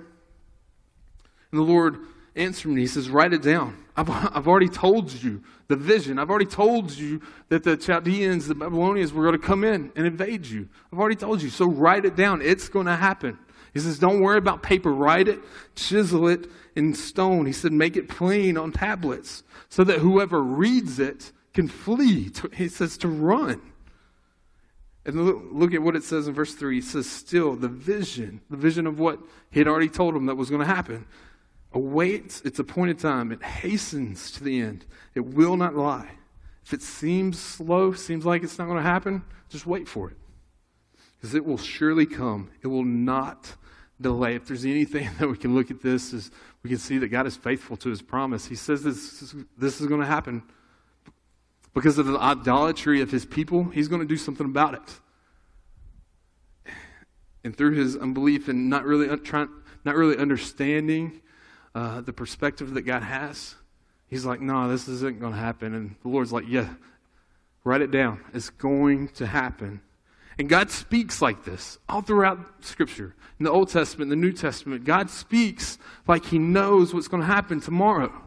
And 1.52 1.60
the 1.60 1.62
Lord 1.62 1.98
answered 2.34 2.70
me. 2.70 2.80
He 2.80 2.88
says, 2.88 3.08
Write 3.08 3.32
it 3.32 3.40
down. 3.40 3.76
I've, 3.96 4.10
I've 4.36 4.48
already 4.48 4.68
told 4.68 5.12
you 5.12 5.44
the 5.68 5.76
vision. 5.76 6.18
I've 6.18 6.30
already 6.30 6.46
told 6.46 6.90
you 6.90 7.20
that 7.48 7.62
the 7.62 7.76
Chaldeans, 7.76 8.48
the 8.48 8.56
Babylonians, 8.56 9.12
were 9.12 9.22
going 9.22 9.40
to 9.40 9.46
come 9.46 9.62
in 9.62 9.92
and 9.94 10.04
invade 10.04 10.46
you. 10.46 10.68
I've 10.92 10.98
already 10.98 11.14
told 11.14 11.42
you. 11.42 11.48
So 11.48 11.66
write 11.66 12.04
it 12.06 12.16
down. 12.16 12.42
It's 12.42 12.68
going 12.68 12.86
to 12.86 12.96
happen. 12.96 13.38
He 13.72 13.78
says, 13.78 14.00
Don't 14.00 14.20
worry 14.20 14.38
about 14.38 14.64
paper. 14.64 14.92
Write 14.92 15.28
it, 15.28 15.38
chisel 15.76 16.26
it 16.26 16.50
in 16.74 16.92
stone. 16.92 17.46
He 17.46 17.52
said, 17.52 17.72
Make 17.72 17.96
it 17.96 18.08
plain 18.08 18.58
on 18.58 18.72
tablets 18.72 19.44
so 19.68 19.84
that 19.84 20.00
whoever 20.00 20.42
reads 20.42 20.98
it 20.98 21.30
can 21.54 21.68
flee. 21.68 22.32
He 22.52 22.66
says, 22.66 22.98
To 22.98 23.06
run. 23.06 23.62
And 25.06 25.54
look, 25.56 25.72
at 25.72 25.80
what 25.80 25.94
it 25.94 26.02
says 26.02 26.26
in 26.26 26.34
verse 26.34 26.52
3. 26.54 26.78
It 26.78 26.84
says, 26.84 27.08
Still, 27.08 27.54
the 27.54 27.68
vision, 27.68 28.40
the 28.50 28.56
vision 28.56 28.88
of 28.88 28.98
what 28.98 29.20
he 29.52 29.60
had 29.60 29.68
already 29.68 29.88
told 29.88 30.16
him 30.16 30.26
that 30.26 30.34
was 30.34 30.50
going 30.50 30.62
to 30.62 30.66
happen, 30.66 31.06
awaits 31.72 32.40
its 32.40 32.58
appointed 32.58 32.98
time. 32.98 33.30
It 33.30 33.40
hastens 33.40 34.32
to 34.32 34.42
the 34.42 34.60
end. 34.60 34.84
It 35.14 35.20
will 35.20 35.56
not 35.56 35.76
lie. 35.76 36.10
If 36.64 36.72
it 36.72 36.82
seems 36.82 37.38
slow, 37.38 37.92
seems 37.92 38.26
like 38.26 38.42
it's 38.42 38.58
not 38.58 38.64
going 38.64 38.78
to 38.78 38.82
happen, 38.82 39.22
just 39.48 39.64
wait 39.64 39.86
for 39.86 40.10
it. 40.10 40.16
Because 41.16 41.36
it 41.36 41.46
will 41.46 41.58
surely 41.58 42.06
come. 42.06 42.50
It 42.62 42.66
will 42.66 42.84
not 42.84 43.54
delay. 44.00 44.34
If 44.34 44.48
there's 44.48 44.64
anything 44.64 45.08
that 45.20 45.28
we 45.28 45.36
can 45.36 45.54
look 45.54 45.70
at 45.70 45.82
this, 45.82 46.12
is 46.12 46.32
we 46.64 46.70
can 46.70 46.80
see 46.80 46.98
that 46.98 47.08
God 47.08 47.28
is 47.28 47.36
faithful 47.36 47.76
to 47.76 47.90
his 47.90 48.02
promise. 48.02 48.46
He 48.46 48.56
says 48.56 48.82
this, 48.82 49.36
this 49.56 49.80
is 49.80 49.86
going 49.86 50.00
to 50.00 50.06
happen. 50.06 50.42
Because 51.76 51.98
of 51.98 52.06
the 52.06 52.18
idolatry 52.18 53.02
of 53.02 53.10
his 53.10 53.26
people, 53.26 53.64
he's 53.64 53.86
going 53.86 54.00
to 54.00 54.08
do 54.08 54.16
something 54.16 54.46
about 54.46 54.72
it. 54.72 56.72
And 57.44 57.54
through 57.54 57.72
his 57.72 57.98
unbelief 57.98 58.48
and 58.48 58.70
not 58.70 58.86
really, 58.86 59.14
trying, 59.18 59.50
not 59.84 59.94
really 59.94 60.16
understanding 60.16 61.20
uh, 61.74 62.00
the 62.00 62.14
perspective 62.14 62.72
that 62.72 62.82
God 62.82 63.02
has, 63.02 63.56
he's 64.08 64.24
like, 64.24 64.40
no, 64.40 64.70
this 64.70 64.88
isn't 64.88 65.20
going 65.20 65.34
to 65.34 65.38
happen. 65.38 65.74
And 65.74 65.96
the 66.02 66.08
Lord's 66.08 66.32
like, 66.32 66.46
yeah, 66.48 66.70
write 67.62 67.82
it 67.82 67.90
down. 67.90 68.24
It's 68.32 68.48
going 68.48 69.08
to 69.08 69.26
happen. 69.26 69.82
And 70.38 70.48
God 70.48 70.70
speaks 70.70 71.20
like 71.20 71.44
this 71.44 71.76
all 71.90 72.00
throughout 72.00 72.64
Scripture. 72.64 73.14
In 73.38 73.44
the 73.44 73.52
Old 73.52 73.68
Testament, 73.68 74.08
the 74.08 74.16
New 74.16 74.32
Testament, 74.32 74.84
God 74.84 75.10
speaks 75.10 75.76
like 76.08 76.24
He 76.24 76.38
knows 76.38 76.94
what's 76.94 77.08
going 77.08 77.22
to 77.22 77.26
happen 77.26 77.60
tomorrow. 77.60 78.25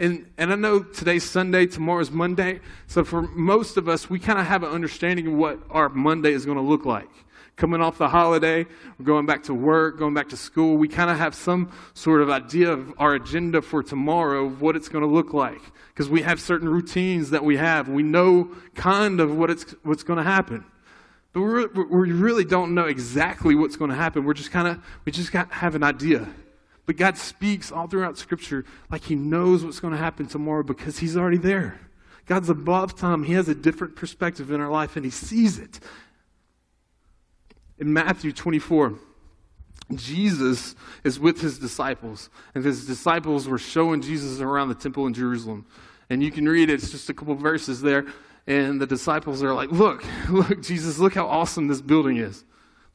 And, 0.00 0.28
and 0.38 0.52
I 0.52 0.56
know 0.56 0.82
today's 0.82 1.22
Sunday, 1.22 1.66
tomorrow's 1.66 2.10
Monday. 2.10 2.60
So 2.88 3.04
for 3.04 3.22
most 3.22 3.76
of 3.76 3.88
us, 3.88 4.10
we 4.10 4.18
kind 4.18 4.38
of 4.38 4.46
have 4.46 4.62
an 4.62 4.70
understanding 4.70 5.28
of 5.28 5.34
what 5.34 5.60
our 5.70 5.88
Monday 5.88 6.32
is 6.32 6.44
going 6.44 6.58
to 6.58 6.62
look 6.62 6.84
like. 6.84 7.08
Coming 7.56 7.80
off 7.80 7.98
the 7.98 8.08
holiday, 8.08 8.66
we're 8.98 9.04
going 9.04 9.26
back 9.26 9.44
to 9.44 9.54
work, 9.54 9.96
going 9.96 10.12
back 10.12 10.30
to 10.30 10.36
school. 10.36 10.76
We 10.76 10.88
kind 10.88 11.08
of 11.08 11.18
have 11.18 11.36
some 11.36 11.70
sort 11.94 12.20
of 12.20 12.28
idea 12.28 12.72
of 12.72 12.92
our 12.98 13.14
agenda 13.14 13.62
for 13.62 13.84
tomorrow, 13.84 14.46
of 14.46 14.60
what 14.60 14.74
it's 14.74 14.88
going 14.88 15.04
to 15.04 15.10
look 15.10 15.32
like. 15.32 15.60
Because 15.88 16.08
we 16.08 16.22
have 16.22 16.40
certain 16.40 16.68
routines 16.68 17.30
that 17.30 17.44
we 17.44 17.56
have. 17.56 17.88
We 17.88 18.02
know 18.02 18.50
kind 18.74 19.20
of 19.20 19.36
what 19.36 19.50
it's, 19.50 19.72
what's 19.84 20.02
going 20.02 20.16
to 20.16 20.24
happen. 20.24 20.64
But 21.32 21.42
we 21.42 22.12
really 22.12 22.44
don't 22.44 22.74
know 22.74 22.86
exactly 22.86 23.54
what's 23.54 23.76
going 23.76 23.90
to 23.90 23.96
happen. 23.96 24.24
We're 24.24 24.34
just 24.34 24.50
kind 24.50 24.66
of, 24.66 24.84
we 25.04 25.12
just 25.12 25.30
got, 25.30 25.52
have 25.52 25.76
an 25.76 25.84
idea. 25.84 26.28
But 26.86 26.96
God 26.96 27.16
speaks 27.16 27.72
all 27.72 27.86
throughout 27.86 28.18
Scripture 28.18 28.64
like 28.90 29.04
He 29.04 29.14
knows 29.14 29.64
what's 29.64 29.80
going 29.80 29.92
to 29.92 29.98
happen 29.98 30.26
tomorrow 30.26 30.62
because 30.62 30.98
He's 30.98 31.16
already 31.16 31.38
there. 31.38 31.80
God's 32.26 32.48
above 32.48 32.96
time. 32.96 33.24
He 33.24 33.34
has 33.34 33.48
a 33.48 33.54
different 33.54 33.96
perspective 33.96 34.50
in 34.50 34.60
our 34.60 34.70
life 34.70 34.96
and 34.96 35.04
He 35.04 35.10
sees 35.10 35.58
it. 35.58 35.80
In 37.78 37.92
Matthew 37.92 38.32
24, 38.32 38.94
Jesus 39.94 40.74
is 41.02 41.18
with 41.18 41.40
His 41.40 41.58
disciples, 41.58 42.30
and 42.54 42.64
His 42.64 42.86
disciples 42.86 43.48
were 43.48 43.58
showing 43.58 44.00
Jesus 44.00 44.40
around 44.40 44.68
the 44.68 44.74
temple 44.74 45.06
in 45.06 45.14
Jerusalem. 45.14 45.66
And 46.08 46.22
you 46.22 46.30
can 46.30 46.48
read 46.48 46.70
it, 46.70 46.74
it's 46.74 46.90
just 46.90 47.08
a 47.08 47.14
couple 47.14 47.34
verses 47.34 47.80
there. 47.82 48.06
And 48.46 48.78
the 48.80 48.86
disciples 48.86 49.42
are 49.42 49.54
like, 49.54 49.70
Look, 49.70 50.04
look, 50.30 50.62
Jesus, 50.62 50.98
look 50.98 51.14
how 51.14 51.26
awesome 51.26 51.68
this 51.68 51.80
building 51.80 52.18
is. 52.18 52.44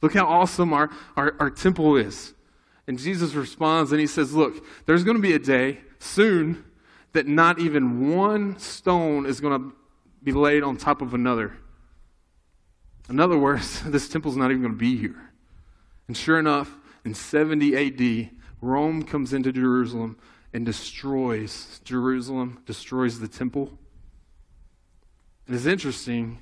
Look 0.00 0.14
how 0.14 0.26
awesome 0.26 0.72
our, 0.72 0.90
our, 1.16 1.34
our 1.38 1.50
temple 1.50 1.96
is. 1.96 2.34
And 2.86 2.98
Jesus 2.98 3.34
responds 3.34 3.92
and 3.92 4.00
he 4.00 4.06
says, 4.06 4.34
Look, 4.34 4.64
there's 4.86 5.04
going 5.04 5.16
to 5.16 5.22
be 5.22 5.34
a 5.34 5.38
day 5.38 5.78
soon 5.98 6.64
that 7.12 7.26
not 7.26 7.58
even 7.58 8.16
one 8.16 8.58
stone 8.58 9.26
is 9.26 9.40
going 9.40 9.60
to 9.60 9.76
be 10.22 10.32
laid 10.32 10.62
on 10.62 10.76
top 10.76 11.02
of 11.02 11.14
another. 11.14 11.56
In 13.08 13.18
other 13.20 13.38
words, 13.38 13.82
this 13.86 14.08
temple's 14.08 14.36
not 14.36 14.50
even 14.50 14.62
going 14.62 14.74
to 14.74 14.78
be 14.78 14.96
here. 14.96 15.30
And 16.08 16.16
sure 16.16 16.38
enough, 16.38 16.76
in 17.04 17.14
70 17.14 17.76
AD, 17.76 18.30
Rome 18.60 19.02
comes 19.02 19.32
into 19.32 19.52
Jerusalem 19.52 20.18
and 20.52 20.66
destroys 20.66 21.80
Jerusalem, 21.84 22.62
destroys 22.66 23.20
the 23.20 23.28
temple. 23.28 23.70
It's 25.48 25.66
interesting 25.66 26.38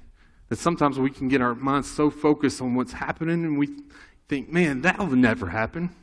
that 0.49 0.59
sometimes 0.59 0.99
we 0.99 1.11
can 1.11 1.29
get 1.29 1.41
our 1.41 1.55
minds 1.55 1.91
so 1.91 2.11
focused 2.11 2.61
on 2.61 2.75
what's 2.75 2.93
happening 2.93 3.45
and 3.45 3.59
we 3.59 3.69
think, 4.29 4.51
man, 4.51 4.83
that'll 4.83 5.07
never 5.09 5.49
happen. 5.49 5.95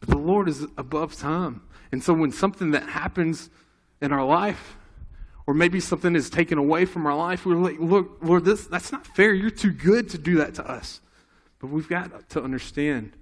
But 0.00 0.10
the 0.10 0.18
Lord 0.18 0.48
is 0.48 0.62
above 0.76 1.16
time. 1.16 1.62
And 1.92 2.02
so 2.02 2.12
when 2.12 2.32
something 2.32 2.72
that 2.72 2.88
happens 2.88 3.50
in 4.00 4.12
our 4.12 4.24
life, 4.24 4.76
or 5.46 5.54
maybe 5.54 5.80
something 5.80 6.14
is 6.14 6.28
taken 6.28 6.58
away 6.58 6.84
from 6.84 7.06
our 7.06 7.16
life, 7.16 7.46
we're 7.46 7.56
like, 7.56 7.78
look, 7.78 8.18
Lord, 8.20 8.44
this, 8.44 8.66
that's 8.66 8.92
not 8.92 9.06
fair. 9.06 9.32
You're 9.32 9.50
too 9.50 9.72
good 9.72 10.10
to 10.10 10.18
do 10.18 10.36
that 10.36 10.54
to 10.56 10.70
us. 10.70 11.00
But 11.58 11.68
we've 11.68 11.88
got 11.88 12.28
to 12.30 12.42
understand. 12.42 13.12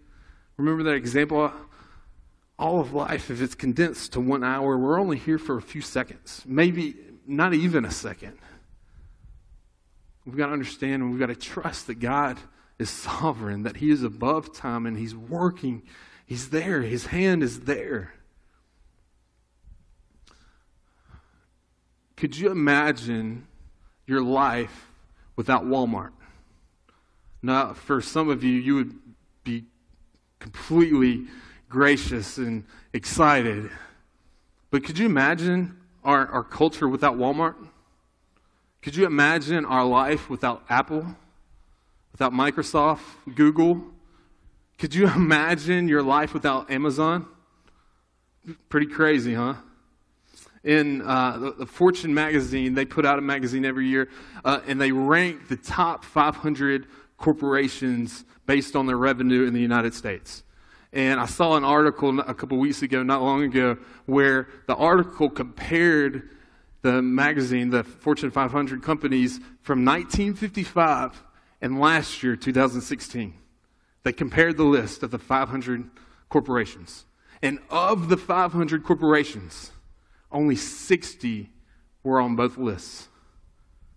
Remember 0.56 0.82
that 0.84 0.96
example? 0.96 1.52
All 2.58 2.80
of 2.80 2.92
life, 2.92 3.30
if 3.30 3.40
it's 3.40 3.54
condensed 3.54 4.14
to 4.14 4.20
one 4.20 4.42
hour, 4.42 4.76
we're 4.76 4.98
only 4.98 5.18
here 5.18 5.38
for 5.38 5.56
a 5.56 5.62
few 5.62 5.80
seconds, 5.80 6.42
maybe 6.44 6.96
not 7.26 7.54
even 7.54 7.84
a 7.84 7.90
second. 7.90 8.38
We've 10.24 10.36
got 10.36 10.46
to 10.46 10.52
understand 10.52 11.02
and 11.02 11.10
we've 11.10 11.20
got 11.20 11.26
to 11.26 11.36
trust 11.36 11.86
that 11.86 12.00
God 12.00 12.38
is 12.78 12.90
sovereign, 13.08 13.62
that 13.62 13.76
He 13.76 13.90
is 13.90 14.02
above 14.02 14.52
time 14.52 14.86
and 14.86 14.98
He's 14.98 15.14
working 15.14 15.82
He's 16.26 16.50
there, 16.50 16.82
His 16.82 17.06
hand 17.06 17.42
is 17.42 17.60
there. 17.60 18.12
Could 22.16 22.36
you 22.36 22.50
imagine 22.50 23.46
your 24.06 24.22
life 24.22 24.90
without 25.36 25.64
Walmart? 25.64 26.12
Now, 27.42 27.74
for 27.74 28.00
some 28.00 28.28
of 28.28 28.42
you, 28.42 28.52
you 28.52 28.74
would 28.74 28.94
be 29.44 29.64
completely 30.40 31.26
gracious 31.68 32.38
and 32.38 32.64
excited. 32.92 33.70
But 34.70 34.82
could 34.82 34.98
you 34.98 35.06
imagine 35.06 35.76
our, 36.02 36.26
our 36.26 36.42
culture 36.42 36.88
without 36.88 37.16
Walmart? 37.16 37.54
Could 38.82 38.96
you 38.96 39.06
imagine 39.06 39.64
our 39.64 39.84
life 39.84 40.30
without 40.30 40.64
Apple, 40.68 41.06
without 42.12 42.32
Microsoft, 42.32 43.00
Google, 43.34 43.84
could 44.78 44.94
you 44.94 45.08
imagine 45.14 45.88
your 45.88 46.02
life 46.02 46.34
without 46.34 46.70
Amazon? 46.70 47.26
Pretty 48.68 48.86
crazy, 48.86 49.34
huh? 49.34 49.54
In 50.62 51.02
uh, 51.02 51.38
the, 51.38 51.52
the, 51.52 51.66
Fortune 51.66 52.12
magazine, 52.12 52.74
they 52.74 52.84
put 52.84 53.06
out 53.06 53.18
a 53.18 53.22
magazine 53.22 53.64
every 53.64 53.86
year, 53.86 54.08
uh, 54.44 54.60
and 54.66 54.80
they 54.80 54.90
rank 54.90 55.48
the 55.48 55.56
top 55.56 56.04
500 56.04 56.86
corporations 57.16 58.24
based 58.46 58.74
on 58.74 58.86
their 58.86 58.96
revenue 58.96 59.46
in 59.46 59.54
the 59.54 59.60
United 59.60 59.94
States. 59.94 60.42
And 60.92 61.20
I 61.20 61.26
saw 61.26 61.56
an 61.56 61.64
article 61.64 62.18
a 62.20 62.34
couple 62.34 62.58
weeks 62.58 62.82
ago, 62.82 63.02
not 63.02 63.22
long 63.22 63.42
ago, 63.44 63.76
where 64.06 64.48
the 64.66 64.74
article 64.74 65.30
compared 65.30 66.30
the 66.82 67.02
magazine, 67.02 67.70
the 67.70 67.84
Fortune 67.84 68.30
500 68.30 68.82
companies 68.82 69.38
from 69.62 69.84
1955 69.84 71.22
and 71.60 71.80
last 71.80 72.22
year, 72.22 72.36
2016. 72.36 73.34
They 74.06 74.12
compared 74.12 74.56
the 74.56 74.62
list 74.62 75.02
of 75.02 75.10
the 75.10 75.18
500 75.18 75.90
corporations. 76.28 77.06
And 77.42 77.58
of 77.70 78.08
the 78.08 78.16
500 78.16 78.84
corporations, 78.84 79.72
only 80.30 80.54
60 80.54 81.50
were 82.04 82.20
on 82.20 82.36
both 82.36 82.56
lists. 82.56 83.08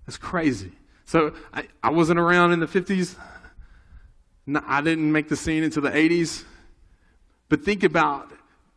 That's 0.07 0.17
crazy. 0.17 0.71
So 1.05 1.35
I, 1.53 1.67
I 1.83 1.91
wasn't 1.91 2.17
around 2.17 2.53
in 2.53 2.59
the 2.59 2.65
50s. 2.65 3.17
No, 4.47 4.63
I 4.65 4.81
didn't 4.81 5.11
make 5.11 5.29
the 5.29 5.35
scene 5.35 5.61
until 5.61 5.83
the 5.83 5.91
80s. 5.91 6.43
But 7.47 7.63
think 7.63 7.83
about 7.83 8.31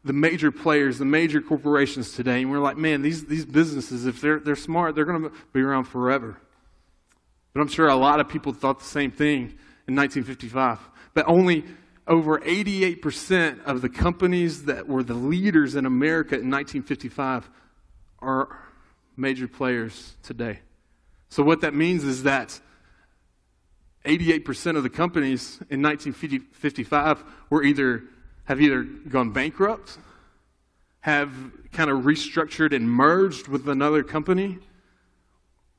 the 0.05 0.12
major 0.12 0.53
players, 0.53 0.99
the 0.99 1.07
major 1.07 1.41
corporations 1.41 2.12
today, 2.12 2.43
and 2.43 2.51
we're 2.51 2.59
like, 2.59 2.76
man, 2.76 3.01
these, 3.01 3.24
these 3.24 3.47
businesses, 3.47 4.05
if 4.05 4.20
they're, 4.20 4.39
they're 4.39 4.55
smart, 4.55 4.95
they're 4.95 5.07
going 5.07 5.22
to 5.22 5.33
be 5.55 5.62
around 5.62 5.85
forever. 5.85 6.37
But 7.55 7.62
I'm 7.62 7.68
sure 7.68 7.89
a 7.89 7.97
lot 7.97 8.20
of 8.20 8.28
people 8.28 8.53
thought 8.53 8.80
the 8.80 8.85
same 8.85 9.11
thing 9.11 9.59
in 9.89 9.97
1955. 9.97 10.91
But 11.15 11.29
only 11.29 11.65
over 12.07 12.39
88% 12.39 13.65
of 13.65 13.81
the 13.81 13.89
companies 13.89 14.65
that 14.65 14.89
were 14.89 15.03
the 15.03 15.15
leaders 15.15 15.75
in 15.75 15.87
America 15.87 16.35
in 16.35 16.51
1955 16.51 17.49
are 18.21 18.59
major 19.17 19.49
players 19.49 20.15
today. 20.23 20.61
So 21.29 21.43
what 21.43 21.61
that 21.61 21.75
means 21.75 22.05
is 22.05 22.25
that 22.25 22.61
88% 24.05 24.77
of 24.77 24.83
the 24.83 24.91
companies 24.91 25.59
in 25.71 25.81
1955 25.83 27.25
were 27.51 27.63
either 27.63 28.03
have 28.45 28.61
either 28.61 28.83
gone 28.83 29.31
bankrupt, 29.31 29.99
have 31.01 31.33
kind 31.73 31.89
of 31.89 32.01
restructured 32.01 32.75
and 32.75 32.91
merged 32.91 33.47
with 33.47 33.69
another 33.69 34.03
company, 34.03 34.59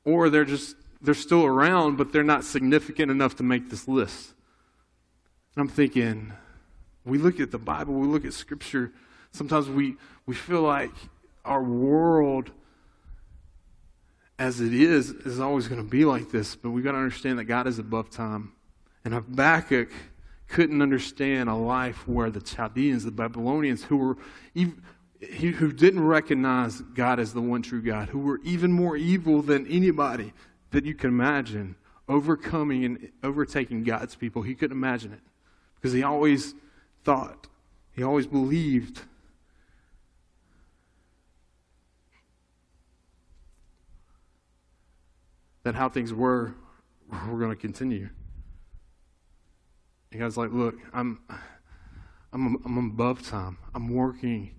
or 0.04 0.30
they're 0.30 0.44
just 0.44 0.76
they're 1.02 1.12
still 1.12 1.44
around 1.44 1.96
but 1.96 2.12
they're 2.12 2.22
not 2.22 2.44
significant 2.44 3.10
enough 3.10 3.36
to 3.36 3.42
make 3.42 3.68
this 3.68 3.86
list. 3.86 4.32
I'm 5.56 5.68
thinking, 5.68 6.32
we 7.04 7.18
look 7.18 7.38
at 7.38 7.50
the 7.50 7.58
Bible, 7.58 7.94
we 7.94 8.08
look 8.08 8.24
at 8.24 8.32
scripture, 8.32 8.92
sometimes 9.30 9.68
we 9.68 9.96
we 10.26 10.34
feel 10.34 10.62
like 10.62 10.92
our 11.44 11.62
world 11.62 12.50
as 14.38 14.60
it 14.60 14.72
is 14.72 15.10
is 15.10 15.38
always 15.38 15.68
going 15.68 15.82
to 15.82 15.88
be 15.88 16.04
like 16.04 16.30
this, 16.30 16.56
but 16.56 16.70
we've 16.70 16.82
got 16.82 16.92
to 16.92 16.98
understand 16.98 17.38
that 17.38 17.44
God 17.44 17.66
is 17.66 17.78
above 17.78 18.10
time. 18.10 18.52
And 19.04 19.14
Habakkuk 19.14 19.90
couldn't 20.48 20.82
understand 20.82 21.48
a 21.48 21.54
life 21.54 22.08
where 22.08 22.30
the 22.30 22.40
Chaldeans, 22.40 23.04
the 23.04 23.10
Babylonians, 23.10 23.84
who 23.84 23.96
were 23.96 24.16
ev- 24.56 24.80
who 25.38 25.72
didn't 25.72 26.04
recognize 26.04 26.80
God 26.80 27.20
as 27.20 27.32
the 27.32 27.40
one 27.40 27.62
true 27.62 27.80
God, 27.80 28.08
who 28.08 28.18
were 28.18 28.40
even 28.42 28.72
more 28.72 28.96
evil 28.96 29.40
than 29.40 29.66
anybody 29.68 30.32
that 30.70 30.84
you 30.84 30.94
can 30.94 31.10
imagine, 31.10 31.76
overcoming 32.08 32.84
and 32.84 33.12
overtaking 33.22 33.84
God's 33.84 34.16
people. 34.16 34.42
He 34.42 34.54
couldn't 34.54 34.76
imagine 34.76 35.12
it 35.12 35.20
because 35.84 35.92
he 35.92 36.02
always 36.02 36.54
thought, 37.04 37.46
he 37.92 38.02
always 38.02 38.26
believed 38.26 39.02
that 45.62 45.74
how 45.74 45.90
things 45.90 46.10
were 46.10 46.54
were 47.28 47.38
going 47.38 47.50
to 47.50 47.56
continue. 47.56 48.08
And 50.10 50.20
God's 50.22 50.38
like, 50.38 50.52
look, 50.52 50.76
I'm, 50.94 51.18
I'm, 52.32 52.62
I'm 52.64 52.78
above 52.78 53.28
time. 53.28 53.58
I'm 53.74 53.90
working 53.90 54.54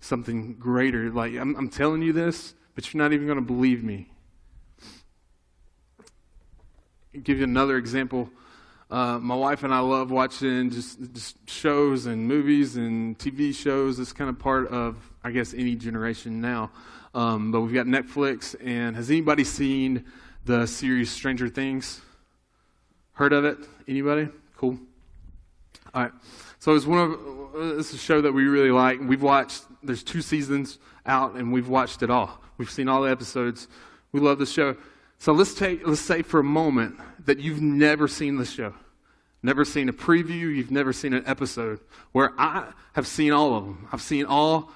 something 0.00 0.54
greater. 0.54 1.12
Like, 1.12 1.36
I'm, 1.36 1.54
I'm 1.54 1.68
telling 1.68 2.02
you 2.02 2.12
this, 2.12 2.54
but 2.74 2.92
you're 2.92 3.00
not 3.00 3.12
even 3.12 3.28
going 3.28 3.38
to 3.38 3.44
believe 3.44 3.84
me. 3.84 4.10
I'll 7.14 7.20
give 7.20 7.38
you 7.38 7.44
another 7.44 7.76
example. 7.76 8.30
Uh, 8.88 9.18
my 9.18 9.34
wife 9.34 9.64
and 9.64 9.74
I 9.74 9.80
love 9.80 10.12
watching 10.12 10.70
just, 10.70 11.12
just 11.12 11.36
shows 11.48 12.06
and 12.06 12.28
movies 12.28 12.76
and 12.76 13.18
TV 13.18 13.52
shows. 13.52 13.98
It's 13.98 14.12
kind 14.12 14.30
of 14.30 14.38
part 14.38 14.68
of, 14.68 14.96
I 15.24 15.32
guess, 15.32 15.54
any 15.54 15.74
generation 15.74 16.40
now. 16.40 16.70
Um, 17.12 17.50
but 17.50 17.62
we've 17.62 17.74
got 17.74 17.86
Netflix, 17.86 18.54
and 18.62 18.94
has 18.94 19.10
anybody 19.10 19.42
seen 19.42 20.04
the 20.44 20.66
series 20.66 21.10
Stranger 21.10 21.48
Things? 21.48 22.00
Heard 23.12 23.32
of 23.32 23.44
it? 23.44 23.58
Anybody? 23.88 24.28
Cool. 24.56 24.78
All 25.94 26.02
right. 26.02 26.12
So 26.58 26.74
it's 26.74 26.86
one 26.86 26.98
of 26.98 27.18
it's 27.78 27.92
a 27.92 27.98
show 27.98 28.20
that 28.20 28.32
we 28.32 28.44
really 28.44 28.70
like. 28.70 29.00
We've 29.00 29.22
watched. 29.22 29.64
There's 29.82 30.02
two 30.02 30.20
seasons 30.20 30.78
out, 31.06 31.34
and 31.34 31.52
we've 31.52 31.68
watched 31.68 32.02
it 32.02 32.10
all. 32.10 32.40
We've 32.58 32.70
seen 32.70 32.88
all 32.88 33.02
the 33.02 33.10
episodes. 33.10 33.66
We 34.12 34.20
love 34.20 34.38
the 34.38 34.46
show. 34.46 34.76
So 35.18 35.32
let's 35.32 35.54
take 35.54 35.86
let's 35.86 36.00
say 36.00 36.22
for 36.22 36.40
a 36.40 36.44
moment 36.44 36.96
that 37.24 37.38
you've 37.38 37.62
never 37.62 38.06
seen 38.08 38.36
the 38.36 38.44
show, 38.44 38.74
never 39.42 39.64
seen 39.64 39.88
a 39.88 39.92
preview, 39.92 40.54
you've 40.54 40.70
never 40.70 40.92
seen 40.92 41.12
an 41.12 41.24
episode. 41.26 41.80
Where 42.12 42.32
I 42.38 42.72
have 42.92 43.06
seen 43.06 43.32
all 43.32 43.54
of 43.54 43.64
them. 43.64 43.88
I've 43.92 44.02
seen 44.02 44.24
all 44.24 44.70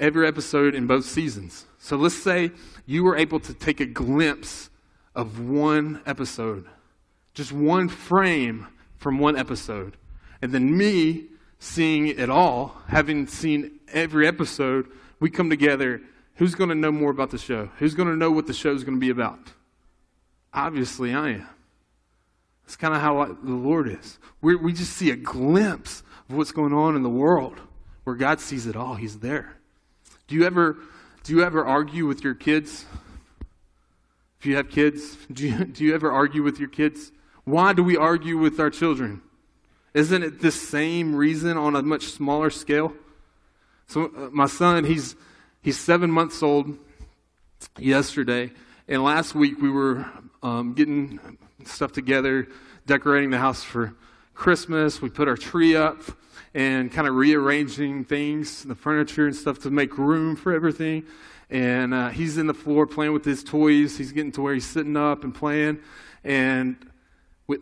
every 0.00 0.26
episode 0.26 0.74
in 0.74 0.86
both 0.86 1.04
seasons. 1.04 1.66
So 1.78 1.96
let's 1.96 2.14
say 2.14 2.52
you 2.86 3.04
were 3.04 3.16
able 3.16 3.40
to 3.40 3.54
take 3.54 3.80
a 3.80 3.86
glimpse 3.86 4.70
of 5.14 5.40
one 5.40 6.00
episode, 6.06 6.66
just 7.34 7.52
one 7.52 7.88
frame 7.88 8.66
from 8.96 9.18
one 9.18 9.36
episode. 9.36 9.96
And 10.42 10.52
then 10.52 10.76
me 10.76 11.26
seeing 11.58 12.06
it 12.08 12.30
all, 12.30 12.76
having 12.88 13.26
seen 13.26 13.80
every 13.92 14.26
episode, 14.26 14.86
we 15.20 15.30
come 15.30 15.50
together. 15.50 16.00
Who's 16.34 16.54
going 16.54 16.68
to 16.68 16.76
know 16.76 16.92
more 16.92 17.10
about 17.10 17.30
the 17.30 17.38
show? 17.38 17.70
Who's 17.78 17.94
going 17.94 18.08
to 18.08 18.16
know 18.16 18.30
what 18.30 18.46
the 18.46 18.54
show 18.54 18.72
is 18.72 18.84
going 18.84 18.96
to 18.96 19.00
be 19.00 19.10
about? 19.10 19.40
Obviously, 20.58 21.14
I 21.14 21.28
am. 21.28 21.48
That's 22.64 22.74
kind 22.74 22.92
of 22.92 23.00
how 23.00 23.20
I, 23.20 23.26
the 23.26 23.54
Lord 23.54 23.88
is. 23.88 24.18
we 24.42 24.56
we 24.56 24.72
just 24.72 24.92
see 24.94 25.12
a 25.12 25.16
glimpse 25.16 26.02
of 26.28 26.34
what's 26.36 26.50
going 26.50 26.72
on 26.72 26.96
in 26.96 27.04
the 27.04 27.08
world 27.08 27.60
where 28.02 28.16
God 28.16 28.40
sees 28.40 28.66
it 28.66 28.74
all. 28.74 28.96
He's 28.96 29.20
there. 29.20 29.54
Do 30.26 30.34
you 30.34 30.44
ever, 30.44 30.76
do 31.22 31.32
you 31.32 31.44
ever 31.44 31.64
argue 31.64 32.06
with 32.06 32.24
your 32.24 32.34
kids? 32.34 32.86
If 34.40 34.46
you 34.46 34.56
have 34.56 34.68
kids, 34.68 35.16
do 35.32 35.46
you, 35.46 35.64
do 35.64 35.84
you 35.84 35.94
ever 35.94 36.10
argue 36.10 36.42
with 36.42 36.58
your 36.58 36.68
kids? 36.68 37.12
Why 37.44 37.72
do 37.72 37.84
we 37.84 37.96
argue 37.96 38.36
with 38.36 38.58
our 38.58 38.68
children? 38.68 39.22
Isn't 39.94 40.24
it 40.24 40.40
the 40.40 40.50
same 40.50 41.14
reason 41.14 41.56
on 41.56 41.76
a 41.76 41.82
much 41.82 42.06
smaller 42.06 42.50
scale? 42.50 42.92
So, 43.86 44.06
uh, 44.06 44.30
my 44.32 44.46
son, 44.46 44.84
he's, 44.84 45.14
he's 45.62 45.78
seven 45.78 46.10
months 46.10 46.42
old 46.42 46.76
yesterday, 47.78 48.50
and 48.88 49.04
last 49.04 49.34
week 49.34 49.60
we 49.60 49.70
were 49.70 50.06
um, 50.42 50.72
getting 50.72 51.20
stuff 51.64 51.92
together, 51.92 52.48
decorating 52.86 53.28
the 53.30 53.38
house 53.38 53.62
for 53.62 53.94
Christmas. 54.34 55.02
We 55.02 55.10
put 55.10 55.28
our 55.28 55.36
tree 55.36 55.76
up 55.76 56.00
and 56.54 56.90
kind 56.90 57.06
of 57.06 57.14
rearranging 57.14 58.06
things, 58.06 58.64
the 58.64 58.74
furniture 58.74 59.26
and 59.26 59.36
stuff 59.36 59.58
to 59.60 59.70
make 59.70 59.98
room 59.98 60.36
for 60.36 60.54
everything. 60.54 61.04
And 61.50 61.92
uh, 61.92 62.08
he's 62.08 62.38
in 62.38 62.46
the 62.46 62.54
floor 62.54 62.86
playing 62.86 63.12
with 63.12 63.26
his 63.26 63.44
toys. 63.44 63.98
He's 63.98 64.12
getting 64.12 64.32
to 64.32 64.40
where 64.40 64.54
he's 64.54 64.66
sitting 64.66 64.96
up 64.96 65.22
and 65.22 65.34
playing. 65.34 65.80
And 66.24 66.76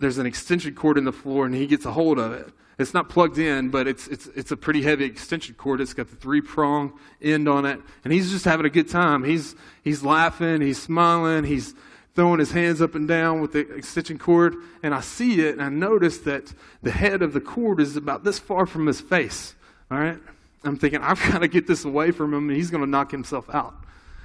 there's 0.00 0.18
an 0.18 0.26
extension 0.26 0.74
cord 0.74 0.96
in 0.96 1.04
the 1.04 1.12
floor, 1.12 1.44
and 1.44 1.54
he 1.54 1.66
gets 1.66 1.84
a 1.84 1.92
hold 1.92 2.20
of 2.20 2.32
it. 2.32 2.52
It's 2.78 2.92
not 2.92 3.08
plugged 3.08 3.38
in, 3.38 3.70
but 3.70 3.88
it's, 3.88 4.06
it's, 4.08 4.26
it's 4.28 4.50
a 4.50 4.56
pretty 4.56 4.82
heavy 4.82 5.06
extension 5.06 5.54
cord. 5.54 5.80
It's 5.80 5.94
got 5.94 6.10
the 6.10 6.16
three 6.16 6.42
prong 6.42 6.92
end 7.22 7.48
on 7.48 7.64
it. 7.64 7.80
And 8.04 8.12
he's 8.12 8.30
just 8.30 8.44
having 8.44 8.66
a 8.66 8.70
good 8.70 8.88
time. 8.88 9.24
He's, 9.24 9.54
he's 9.82 10.02
laughing, 10.02 10.60
he's 10.60 10.80
smiling, 10.80 11.44
he's 11.44 11.74
throwing 12.14 12.38
his 12.38 12.52
hands 12.52 12.82
up 12.82 12.94
and 12.94 13.08
down 13.08 13.40
with 13.40 13.52
the 13.52 13.60
extension 13.60 14.18
cord. 14.18 14.56
And 14.82 14.94
I 14.94 15.00
see 15.00 15.40
it, 15.40 15.52
and 15.52 15.62
I 15.62 15.70
notice 15.70 16.18
that 16.18 16.52
the 16.82 16.90
head 16.90 17.22
of 17.22 17.32
the 17.32 17.40
cord 17.40 17.80
is 17.80 17.96
about 17.96 18.24
this 18.24 18.38
far 18.38 18.66
from 18.66 18.86
his 18.86 19.00
face. 19.00 19.54
All 19.90 19.98
right? 19.98 20.18
I'm 20.64 20.76
thinking, 20.76 21.00
I've 21.00 21.22
got 21.30 21.38
to 21.38 21.48
get 21.48 21.66
this 21.66 21.84
away 21.84 22.10
from 22.10 22.34
him, 22.34 22.48
and 22.48 22.56
he's 22.56 22.70
going 22.70 22.82
to 22.82 22.90
knock 22.90 23.10
himself 23.10 23.48
out. 23.54 23.74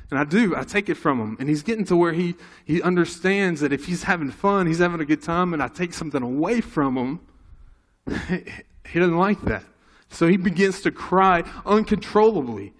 And 0.10 0.20
I 0.20 0.26
do. 0.26 0.58
I 0.58 0.64
take 0.64 0.90
it 0.90 0.96
from 0.96 1.22
him. 1.22 1.38
And 1.40 1.48
he's 1.48 1.64
getting 1.64 1.86
to 1.86 1.96
where 1.96 2.12
he, 2.12 2.36
he 2.66 2.82
understands 2.82 3.62
that 3.62 3.72
if 3.72 3.86
he's 3.86 4.04
having 4.04 4.30
fun, 4.30 4.68
he's 4.68 4.80
having 4.80 5.00
a 5.00 5.06
good 5.06 5.22
time, 5.22 5.54
and 5.54 5.64
I 5.64 5.70
take 5.70 5.94
something 5.94 6.22
away 6.22 6.60
from 6.60 6.98
him, 6.98 7.22
he 8.90 9.00
doesn't 9.00 9.18
like 9.18 9.42
that. 9.44 9.64
So 10.10 10.28
he 10.28 10.38
begins 10.38 10.82
to 10.82 10.92
cry 10.92 11.44
uncontrollably. 11.66 12.74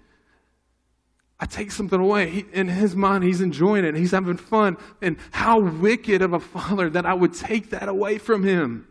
I 1.40 1.46
take 1.46 1.72
something 1.72 1.98
away. 1.98 2.30
He, 2.30 2.44
in 2.52 2.68
his 2.68 2.94
mind, 2.94 3.24
he's 3.24 3.40
enjoying 3.40 3.84
it. 3.84 3.96
He's 3.96 4.12
having 4.12 4.36
fun. 4.36 4.76
And 5.00 5.16
how 5.32 5.58
wicked 5.58 6.22
of 6.22 6.34
a 6.34 6.40
father 6.40 6.88
that 6.90 7.04
I 7.06 7.14
would 7.14 7.34
take 7.34 7.70
that 7.70 7.88
away 7.88 8.18
from 8.18 8.44
him. 8.44 8.86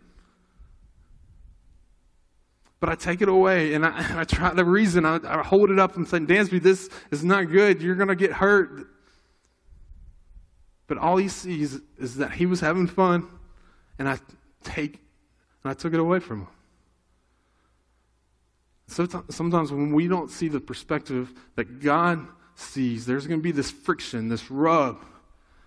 But 2.82 2.90
I 2.90 2.96
take 2.96 3.22
it 3.22 3.30
away 3.30 3.74
and 3.74 3.86
I, 3.86 4.20
I 4.22 4.24
try 4.24 4.54
to 4.54 4.66
reason. 4.66 5.06
I, 5.06 5.20
I 5.24 5.44
hold 5.44 5.70
it 5.70 5.80
up 5.80 5.96
and 5.96 6.08
say, 6.08 6.18
Dansby, 6.20 6.62
this 6.62 6.90
is 7.12 7.24
not 7.24 7.44
good. 7.44 7.82
You're 7.82 7.96
going 7.96 8.10
to 8.10 8.16
get 8.16 8.34
hurt. 8.34 8.88
But 10.88 10.98
all 10.98 11.16
he 11.16 11.30
sees 11.30 11.80
is 11.98 12.18
that 12.18 12.34
he 12.34 12.46
was 12.48 12.60
having 12.60 12.88
fun 12.88 13.30
and 13.98 14.10
I 14.10 14.18
take 14.64 15.00
and 15.64 15.72
I 15.72 15.74
took 15.74 15.94
it 15.94 16.00
away 16.00 16.20
from 16.20 16.42
him. 16.42 16.48
So 18.88 19.08
sometimes 19.30 19.72
when 19.72 19.94
we 19.94 20.08
don't 20.08 20.30
see 20.30 20.50
the 20.50 20.60
perspective 20.60 21.34
that 21.56 21.80
God 21.80 22.28
sees, 22.56 23.06
There's 23.06 23.28
going 23.28 23.40
to 23.40 23.44
be 23.44 23.52
this 23.52 23.72
friction, 23.72 24.30
this 24.30 24.52
rub. 24.52 25.04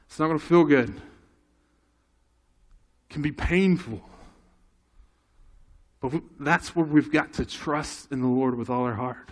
It's 0.06 0.18
not 0.18 0.26
going 0.26 0.38
to 0.38 0.44
feel 0.44 0.64
good. 0.64 0.90
It 0.90 1.02
can 3.10 3.22
be 3.22 3.32
painful. 3.32 4.02
But 6.00 6.22
that's 6.38 6.76
where 6.76 6.84
we've 6.84 7.10
got 7.10 7.32
to 7.34 7.44
trust 7.46 8.12
in 8.12 8.20
the 8.20 8.28
Lord 8.28 8.56
with 8.56 8.68
all 8.68 8.84
our 8.84 8.94
heart. 8.94 9.30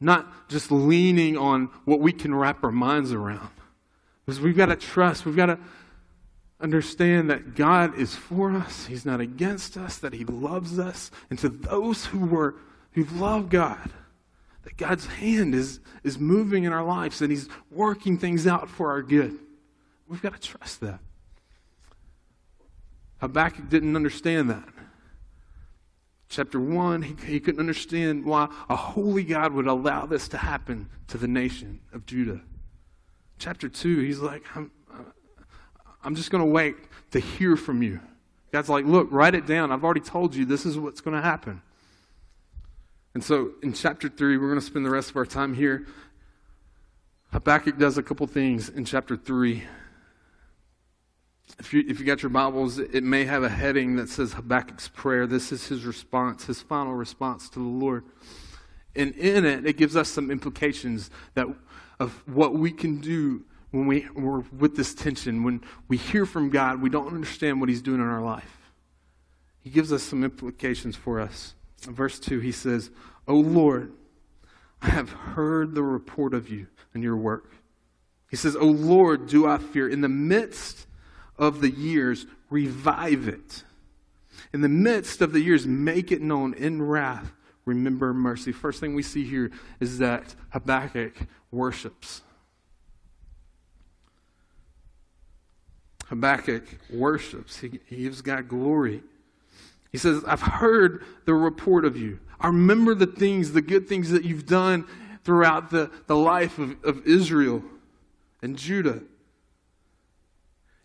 Not 0.00 0.48
just 0.48 0.70
leaning 0.70 1.36
on 1.36 1.66
what 1.84 2.00
we 2.00 2.12
can 2.12 2.34
wrap 2.34 2.64
our 2.64 2.72
minds 2.72 3.12
around. 3.12 3.50
Because 4.24 4.40
we've 4.40 4.56
got 4.56 4.66
to 4.66 4.76
trust, 4.76 5.26
we've 5.26 5.36
got 5.36 5.46
to 5.46 5.58
understand 6.60 7.30
that 7.30 7.54
God 7.54 7.98
is 7.98 8.14
for 8.14 8.52
us, 8.52 8.86
He's 8.86 9.06
not 9.06 9.20
against 9.20 9.76
us, 9.76 9.98
that 9.98 10.12
He 10.12 10.24
loves 10.24 10.78
us. 10.78 11.10
And 11.30 11.38
to 11.38 11.48
those 11.48 12.06
who 12.06 12.20
were 12.20 12.56
who 12.92 13.04
love 13.04 13.50
God, 13.50 13.90
that 14.64 14.76
God's 14.76 15.06
hand 15.06 15.54
is, 15.54 15.80
is 16.02 16.18
moving 16.18 16.64
in 16.64 16.72
our 16.72 16.84
lives 16.84 17.22
and 17.22 17.30
He's 17.30 17.48
working 17.70 18.18
things 18.18 18.46
out 18.46 18.68
for 18.68 18.90
our 18.90 19.02
good. 19.02 19.38
We've 20.08 20.22
got 20.22 20.34
to 20.34 20.40
trust 20.40 20.80
that. 20.80 21.00
Habakkuk 23.18 23.68
didn't 23.68 23.96
understand 23.96 24.50
that. 24.50 24.68
Chapter 26.28 26.60
1, 26.60 27.02
he, 27.02 27.16
he 27.26 27.40
couldn't 27.40 27.60
understand 27.60 28.24
why 28.24 28.48
a 28.68 28.76
holy 28.76 29.24
God 29.24 29.52
would 29.52 29.66
allow 29.66 30.06
this 30.06 30.28
to 30.28 30.38
happen 30.38 30.88
to 31.08 31.18
the 31.18 31.28
nation 31.28 31.80
of 31.92 32.06
Judah. 32.06 32.40
Chapter 33.38 33.68
2, 33.68 34.00
he's 34.00 34.20
like, 34.20 34.44
I'm, 34.54 34.70
I'm 36.02 36.14
just 36.14 36.30
going 36.30 36.44
to 36.44 36.50
wait 36.50 36.76
to 37.12 37.20
hear 37.20 37.56
from 37.56 37.82
you. 37.82 38.00
God's 38.52 38.68
like, 38.68 38.84
look, 38.84 39.08
write 39.10 39.34
it 39.34 39.46
down. 39.46 39.70
I've 39.70 39.84
already 39.84 40.00
told 40.00 40.34
you 40.34 40.44
this 40.44 40.66
is 40.66 40.78
what's 40.78 41.00
going 41.00 41.16
to 41.16 41.22
happen. 41.22 41.62
And 43.14 43.22
so 43.22 43.52
in 43.62 43.72
chapter 43.72 44.08
3, 44.08 44.36
we're 44.38 44.48
going 44.48 44.60
to 44.60 44.64
spend 44.64 44.86
the 44.86 44.90
rest 44.90 45.10
of 45.10 45.16
our 45.16 45.26
time 45.26 45.54
here. 45.54 45.86
Habakkuk 47.32 47.78
does 47.78 47.98
a 47.98 48.02
couple 48.02 48.26
things 48.26 48.68
in 48.68 48.84
chapter 48.84 49.16
3. 49.16 49.62
If 51.58 51.72
you, 51.72 51.84
if 51.86 52.00
you 52.00 52.06
got 52.06 52.22
your 52.22 52.30
Bibles, 52.30 52.78
it 52.78 53.04
may 53.04 53.24
have 53.24 53.42
a 53.42 53.48
heading 53.48 53.96
that 53.96 54.08
says 54.08 54.32
Habakkuk's 54.32 54.88
prayer. 54.88 55.26
This 55.26 55.52
is 55.52 55.68
his 55.68 55.84
response, 55.84 56.46
his 56.46 56.60
final 56.60 56.94
response 56.94 57.48
to 57.50 57.58
the 57.58 57.64
Lord. 57.64 58.04
And 58.96 59.14
in 59.14 59.44
it, 59.44 59.66
it 59.66 59.76
gives 59.76 59.94
us 59.96 60.08
some 60.08 60.30
implications 60.30 61.10
that, 61.34 61.46
of 61.98 62.22
what 62.26 62.54
we 62.54 62.72
can 62.72 63.00
do 63.00 63.44
when 63.70 63.86
we, 63.86 64.06
we're 64.14 64.40
with 64.56 64.76
this 64.76 64.94
tension. 64.94 65.44
When 65.44 65.62
we 65.88 65.96
hear 65.96 66.26
from 66.26 66.50
God, 66.50 66.82
we 66.82 66.90
don't 66.90 67.08
understand 67.08 67.60
what 67.60 67.68
he's 67.68 67.82
doing 67.82 68.00
in 68.00 68.06
our 68.06 68.22
life. 68.22 68.58
He 69.60 69.70
gives 69.70 69.92
us 69.92 70.02
some 70.02 70.24
implications 70.24 70.96
for 70.96 71.20
us. 71.20 71.54
In 71.86 71.94
verse 71.94 72.18
2, 72.18 72.40
he 72.40 72.52
says, 72.52 72.90
O 73.28 73.34
Lord, 73.34 73.92
I 74.82 74.88
have 74.88 75.10
heard 75.10 75.74
the 75.74 75.82
report 75.82 76.34
of 76.34 76.48
you 76.48 76.66
and 76.94 77.02
your 77.02 77.16
work. 77.16 77.52
He 78.30 78.36
says, 78.36 78.56
O 78.56 78.66
Lord, 78.66 79.26
do 79.26 79.46
I 79.46 79.58
fear. 79.58 79.88
In 79.88 80.00
the 80.00 80.08
midst 80.08 80.86
of 81.38 81.60
the 81.60 81.70
years, 81.70 82.26
revive 82.48 83.28
it. 83.28 83.64
In 84.52 84.62
the 84.62 84.68
midst 84.68 85.20
of 85.20 85.32
the 85.32 85.40
years, 85.40 85.66
make 85.66 86.10
it 86.10 86.22
known. 86.22 86.54
In 86.54 86.82
wrath, 86.82 87.32
remember 87.64 88.14
mercy. 88.14 88.52
First 88.52 88.80
thing 88.80 88.94
we 88.94 89.02
see 89.02 89.24
here 89.24 89.50
is 89.78 89.98
that 89.98 90.34
Habakkuk 90.50 91.14
worships. 91.50 92.22
Habakkuk 96.10 96.64
worships. 96.92 97.58
He, 97.58 97.78
he 97.86 98.02
gives 98.02 98.20
God 98.20 98.48
glory. 98.48 99.02
He 99.92 99.98
says, 99.98 100.24
I've 100.26 100.42
heard 100.42 101.04
the 101.24 101.34
report 101.34 101.84
of 101.84 101.96
you. 101.96 102.18
I 102.40 102.48
remember 102.48 102.96
the 102.96 103.06
things, 103.06 103.52
the 103.52 103.62
good 103.62 103.88
things 103.88 104.10
that 104.10 104.24
you've 104.24 104.46
done 104.46 104.86
throughout 105.22 105.70
the, 105.70 105.88
the 106.08 106.16
life 106.16 106.58
of, 106.58 106.84
of 106.84 107.06
Israel 107.06 107.62
and 108.42 108.56
Judah. 108.56 109.00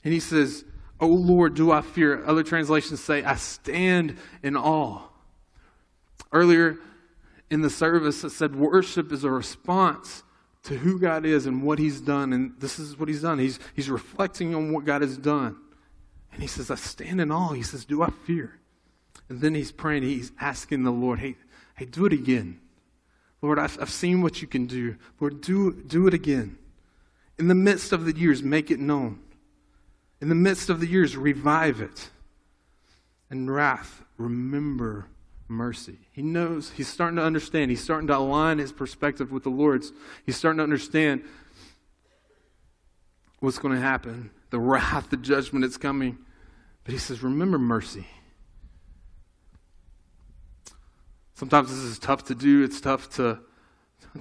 And 0.03 0.13
he 0.13 0.19
says, 0.19 0.63
Oh 0.99 1.07
Lord, 1.07 1.55
do 1.55 1.71
I 1.71 1.81
fear? 1.81 2.23
Other 2.23 2.43
translations 2.43 3.03
say, 3.03 3.23
I 3.23 3.35
stand 3.35 4.17
in 4.43 4.55
awe. 4.55 5.01
Earlier 6.31 6.77
in 7.49 7.61
the 7.61 7.69
service, 7.71 8.23
it 8.23 8.29
said 8.29 8.55
worship 8.55 9.11
is 9.11 9.23
a 9.23 9.31
response 9.31 10.21
to 10.65 10.77
who 10.77 10.99
God 10.99 11.25
is 11.25 11.45
and 11.45 11.63
what 11.63 11.79
He's 11.79 12.01
done. 12.01 12.33
And 12.33 12.53
this 12.59 12.79
is 12.79 12.99
what 12.99 13.07
He's 13.07 13.21
done. 13.21 13.39
He's, 13.39 13.59
he's 13.75 13.89
reflecting 13.89 14.53
on 14.53 14.71
what 14.71 14.85
God 14.85 15.01
has 15.01 15.17
done. 15.17 15.55
And 16.33 16.41
He 16.41 16.47
says, 16.47 16.69
I 16.69 16.75
stand 16.75 17.21
in 17.21 17.31
awe. 17.31 17.53
He 17.53 17.63
says, 17.63 17.85
Do 17.85 18.01
I 18.01 18.09
fear? 18.25 18.59
And 19.29 19.41
then 19.41 19.55
He's 19.55 19.71
praying, 19.71 20.03
He's 20.03 20.31
asking 20.39 20.83
the 20.83 20.91
Lord, 20.91 21.19
Hey, 21.19 21.35
hey 21.75 21.85
do 21.85 22.05
it 22.05 22.13
again. 22.13 22.59
Lord, 23.41 23.59
I've, 23.59 23.77
I've 23.79 23.91
seen 23.91 24.21
what 24.21 24.41
you 24.41 24.47
can 24.47 24.65
do. 24.65 24.95
Lord, 25.19 25.41
do, 25.41 25.71
do 25.71 26.07
it 26.07 26.13
again. 26.13 26.57
In 27.37 27.47
the 27.47 27.55
midst 27.55 27.91
of 27.91 28.05
the 28.05 28.15
years, 28.15 28.41
make 28.41 28.71
it 28.71 28.79
known. 28.79 29.19
In 30.19 30.29
the 30.29 30.35
midst 30.35 30.69
of 30.69 30.79
the 30.79 30.87
years, 30.87 31.15
revive 31.15 31.81
it. 31.81 32.09
And 33.29 33.53
wrath, 33.53 34.03
remember 34.17 35.07
mercy. 35.47 35.99
He 36.11 36.21
knows, 36.21 36.71
he's 36.71 36.87
starting 36.87 37.17
to 37.17 37.23
understand. 37.23 37.71
He's 37.71 37.83
starting 37.83 38.07
to 38.07 38.17
align 38.17 38.57
his 38.57 38.71
perspective 38.71 39.31
with 39.31 39.43
the 39.43 39.49
Lord's. 39.49 39.91
He's 40.25 40.35
starting 40.35 40.57
to 40.57 40.63
understand 40.63 41.23
what's 43.39 43.59
going 43.59 43.75
to 43.75 43.81
happen 43.81 44.31
the 44.51 44.59
wrath, 44.59 45.09
the 45.09 45.17
judgment 45.17 45.63
that's 45.63 45.75
coming. 45.75 46.17
But 46.85 46.93
he 46.93 46.97
says, 46.97 47.21
remember 47.21 47.59
mercy. 47.59 48.07
Sometimes 51.33 51.69
this 51.69 51.79
is 51.79 51.99
tough 51.99 52.23
to 52.25 52.35
do. 52.35 52.63
It's 52.63 52.79
tough 52.79 53.09
to, 53.15 53.39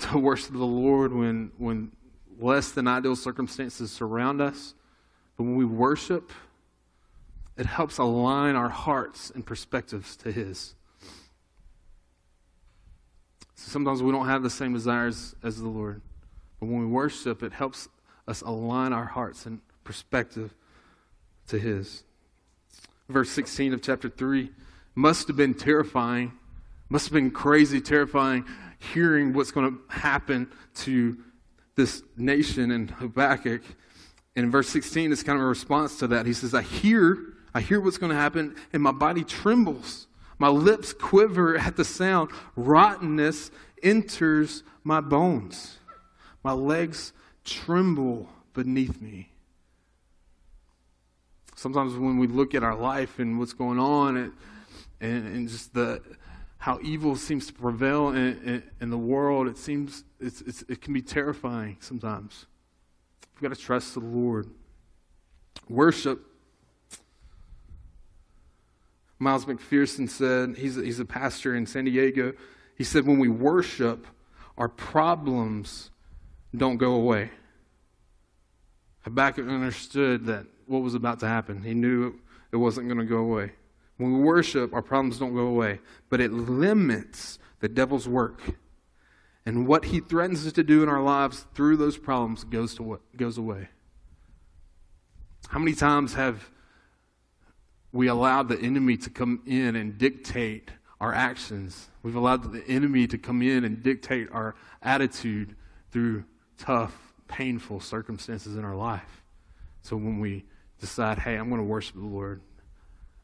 to 0.01 0.19
worship 0.19 0.53
the 0.53 0.65
Lord 0.65 1.13
when, 1.13 1.53
when 1.59 1.93
less 2.39 2.73
than 2.73 2.89
ideal 2.89 3.15
circumstances 3.15 3.93
surround 3.93 4.41
us. 4.41 4.75
But 5.37 5.45
when 5.45 5.57
we 5.57 5.65
worship, 5.65 6.33
it 7.57 7.67
helps 7.67 7.99
align 7.99 8.57
our 8.57 8.69
hearts 8.69 9.31
and 9.31 9.47
perspectives 9.47 10.17
to 10.17 10.33
His. 10.33 10.75
So 13.55 13.71
sometimes 13.71 14.03
we 14.03 14.13
don't 14.13 14.27
have 14.27 14.43
the 14.43 14.51
same 14.51 14.73
desires 14.73 15.35
as 15.43 15.61
the 15.61 15.69
Lord. 15.69 16.01
But 16.61 16.67
when 16.67 16.81
we 16.81 16.87
worship, 16.87 17.43
it 17.43 17.53
helps 17.53 17.89
us 18.27 18.41
align 18.43 18.93
our 18.93 19.05
hearts 19.05 19.47
and 19.47 19.61
perspective 19.85 20.55
to 21.49 21.59
His. 21.59 22.05
Verse 23.09 23.31
16 23.31 23.75
of 23.75 23.83
chapter 23.83 24.09
3 24.09 24.51
must 24.95 25.29
have 25.29 25.37
been 25.37 25.55
terrifying, 25.55 26.33
must 26.89 27.07
have 27.07 27.13
been 27.13 27.31
crazy, 27.31 27.81
terrifying, 27.81 28.45
hearing 28.93 29.33
what's 29.33 29.51
going 29.51 29.71
to 29.71 29.95
happen 29.95 30.51
to 30.75 31.19
this 31.77 32.03
nation 32.17 32.71
in 32.71 32.89
Habakkuk. 32.89 33.63
And 34.37 34.45
in 34.47 34.51
verse 34.51 34.69
16, 34.69 35.13
it's 35.13 35.23
kind 35.23 35.39
of 35.39 35.45
a 35.45 35.49
response 35.49 35.99
to 35.99 36.07
that. 36.09 36.27
He 36.27 36.33
says, 36.33 36.55
I 36.55 36.63
hear, 36.63 37.19
I 37.53 37.61
hear 37.61 37.81
what's 37.81 37.99
going 37.99 38.11
to 38.11 38.17
happen, 38.17 38.57
and 38.73 38.83
my 38.83 38.93
body 38.93 39.25
trembles. 39.25 40.07
My 40.39 40.49
lips 40.49 40.93
quiver 40.93 41.57
at 41.57 41.77
the 41.77 41.85
sound. 41.85 42.31
Rottenness 42.57 43.51
enters 43.83 44.63
my 44.83 45.01
bones. 45.01 45.79
My 46.43 46.53
legs 46.53 47.13
tremble 47.45 48.29
beneath 48.53 49.01
me. 49.01 49.31
Sometimes 51.55 51.95
when 51.95 52.19
we 52.19 52.27
look 52.27 52.55
at 52.55 52.63
our 52.63 52.75
life 52.75 53.19
and 53.19 53.39
what's 53.39 53.53
going 53.53 53.79
on 53.79 54.17
and, 54.17 54.33
and, 55.01 55.49
just 55.49 55.73
the 55.73 56.03
how 56.59 56.79
evil 56.83 57.15
seems 57.15 57.47
to 57.47 57.53
prevail 57.53 58.09
in, 58.09 58.17
in, 58.17 58.63
in 58.81 58.91
the 58.91 58.99
world, 58.99 59.47
it 59.49 59.57
seems 59.57 60.05
it's, 60.19 60.41
it's, 60.43 60.63
it 60.69 60.81
can 60.81 60.93
be 60.93 61.03
terrifying 61.03 61.77
sometimes. 61.81 62.47
We've 63.35 63.49
got 63.49 63.57
to 63.57 63.63
trust 63.63 63.95
the 63.95 64.01
Lord. 64.01 64.51
Worship. 65.69 66.21
Miles 69.25 69.47
McPherson 69.47 70.09
said, 70.09 70.57
he's 70.57 70.77
a, 70.77 70.85
he's 70.85 71.01
a 71.01 71.05
pastor 71.05 71.57
in 71.57 71.67
San 71.67 71.87
Diego. 71.87 72.35
He 72.77 72.85
said, 72.85 73.07
when 73.07 73.19
we 73.19 73.29
worship, 73.29 74.07
our 74.59 74.69
problems 74.69 75.91
don't 76.55 76.77
go 76.77 76.93
away. 76.93 77.31
Habakkuk 79.01 79.49
understood 79.49 80.27
that 80.27 80.47
what 80.67 80.83
was 80.83 80.95
about 80.95 81.21
to 81.21 81.27
happen. 81.27 81.63
He 81.63 81.73
knew 81.73 82.15
it 82.53 82.57
wasn't 82.57 82.87
going 82.87 82.99
to 82.99 83.07
go 83.07 83.17
away. 83.17 83.53
When 83.97 84.13
we 84.13 84.21
worship, 84.21 84.75
our 84.75 84.83
problems 84.83 85.19
don't 85.19 85.35
go 85.35 85.47
away, 85.47 85.81
but 86.11 86.21
it 86.21 86.33
limits 86.33 87.39
the 87.61 87.69
devil's 87.69 88.07
work. 88.07 88.43
And 89.47 89.67
what 89.67 89.87
he 89.87 90.01
threatens 90.01 90.47
us 90.47 90.53
to 90.53 90.63
do 90.63 90.83
in 90.83 90.89
our 90.89 91.03
lives 91.03 91.47
through 91.55 91.79
those 91.79 91.97
problems 91.97 92.45
goes, 92.45 92.75
to 92.75 92.83
what, 92.83 93.01
goes 93.17 93.39
away. 93.39 93.69
How 95.49 95.59
many 95.59 95.75
times 95.75 96.15
have 96.15 96.51
we 97.95 98.09
allowed 98.09 98.49
the 98.49 98.59
enemy 98.59 98.97
to 98.97 99.09
come 99.09 99.41
in 99.47 99.77
and 99.77 99.97
dictate 99.97 100.71
our 101.01 101.15
actions? 101.15 101.89
We've 102.03 102.17
allowed 102.17 102.53
the 102.53 102.67
enemy 102.67 103.07
to 103.07 103.17
come 103.17 103.41
in 103.41 103.65
and 103.65 103.83
dictate 103.85 104.29
our 104.33 104.57
attitude 104.83 105.55
through 105.93 106.25
tough, 106.59 106.93
painful 107.29 107.79
circumstances 107.79 108.57
in 108.57 108.65
our 108.65 108.75
life. 108.75 109.23
So 109.83 109.97
when 109.97 110.19
we 110.19 110.45
decide, 110.81 111.21
hey, 111.21 111.37
I'm 111.37 111.49
going 111.49 111.61
to 111.61 111.67
worship 111.67 111.95
the 111.95 112.03
Lord, 112.03 112.41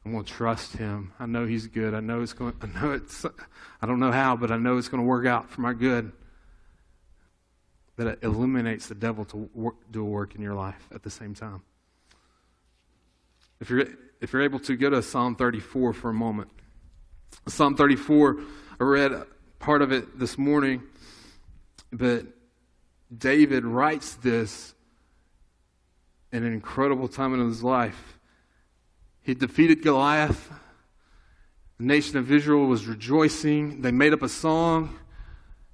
I'm 0.07 0.13
going 0.13 0.25
to 0.25 0.33
trust 0.33 0.77
Him. 0.77 1.13
I 1.19 1.27
know 1.27 1.47
He's 1.47 1.67
good. 1.67 1.93
I 1.93 2.01
know 2.01 2.23
it's 2.23 2.33
going. 2.33 2.55
I 2.63 2.67
know 2.67 2.93
it's. 2.93 3.27
I 3.83 3.87
don't 3.87 3.99
know 3.99 4.13
how, 4.13 4.37
but 4.37 4.53
I 4.53 4.57
know 4.57 4.79
it's 4.79 4.89
going 4.89 5.03
to 5.03 5.07
work 5.07 5.27
out 5.27 5.51
for 5.51 5.63
my 5.63 5.73
good. 5.73 6.13
that 7.97 8.07
it 8.07 8.19
eliminates 8.23 8.87
the 8.87 8.95
devil 8.95 9.27
to 9.27 9.51
work, 9.53 9.75
do 9.91 10.01
a 10.01 10.05
work 10.05 10.35
in 10.35 10.41
your 10.41 10.55
life 10.55 10.89
at 10.95 11.03
the 11.03 11.11
same 11.11 11.35
time. 11.35 11.61
If 13.61 13.69
you're, 13.69 13.85
if 14.21 14.33
you're 14.33 14.43
able 14.43 14.61
to 14.61 14.77
go 14.77 14.91
to 14.91 15.03
Psalm 15.03 15.35
34 15.35 15.93
for 15.93 16.11
a 16.11 16.15
moment. 16.15 16.51
Psalm 17.49 17.75
34, 17.75 18.39
I 18.81 18.85
read 18.85 19.23
part 19.59 19.83
of 19.83 19.93
it 19.93 20.19
this 20.19 20.37
morning, 20.37 20.83
but 21.93 22.27
David 23.17 23.65
writes 23.65 24.15
this 24.17 24.75
in 26.33 26.45
an 26.45 26.53
incredible 26.53 27.09
time 27.09 27.35
in 27.35 27.47
his 27.47 27.63
life. 27.63 28.19
He 29.23 29.35
defeated 29.35 29.83
Goliath. 29.83 30.51
The 31.79 31.85
nation 31.85 32.19
of 32.19 32.31
Israel 32.31 32.67
was 32.67 32.87
rejoicing. 32.87 33.81
They 33.81 33.91
made 33.91 34.13
up 34.13 34.23
a 34.23 34.29
song, 34.29 34.99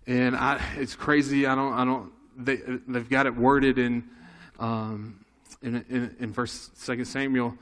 and 0.06 0.36
I, 0.36 0.60
it's 0.76 0.94
crazy. 0.94 1.46
I 1.46 1.54
don't. 1.54 1.72
I 1.72 1.84
don't. 1.84 2.12
They, 2.38 2.56
they've 2.86 3.08
got 3.08 3.26
it 3.26 3.34
worded 3.34 3.78
in, 3.78 4.04
um, 4.58 5.24
in, 5.62 5.84
in, 5.88 6.16
in 6.20 6.32
First 6.32 6.76
Second 6.78 7.06
Samuel. 7.06 7.56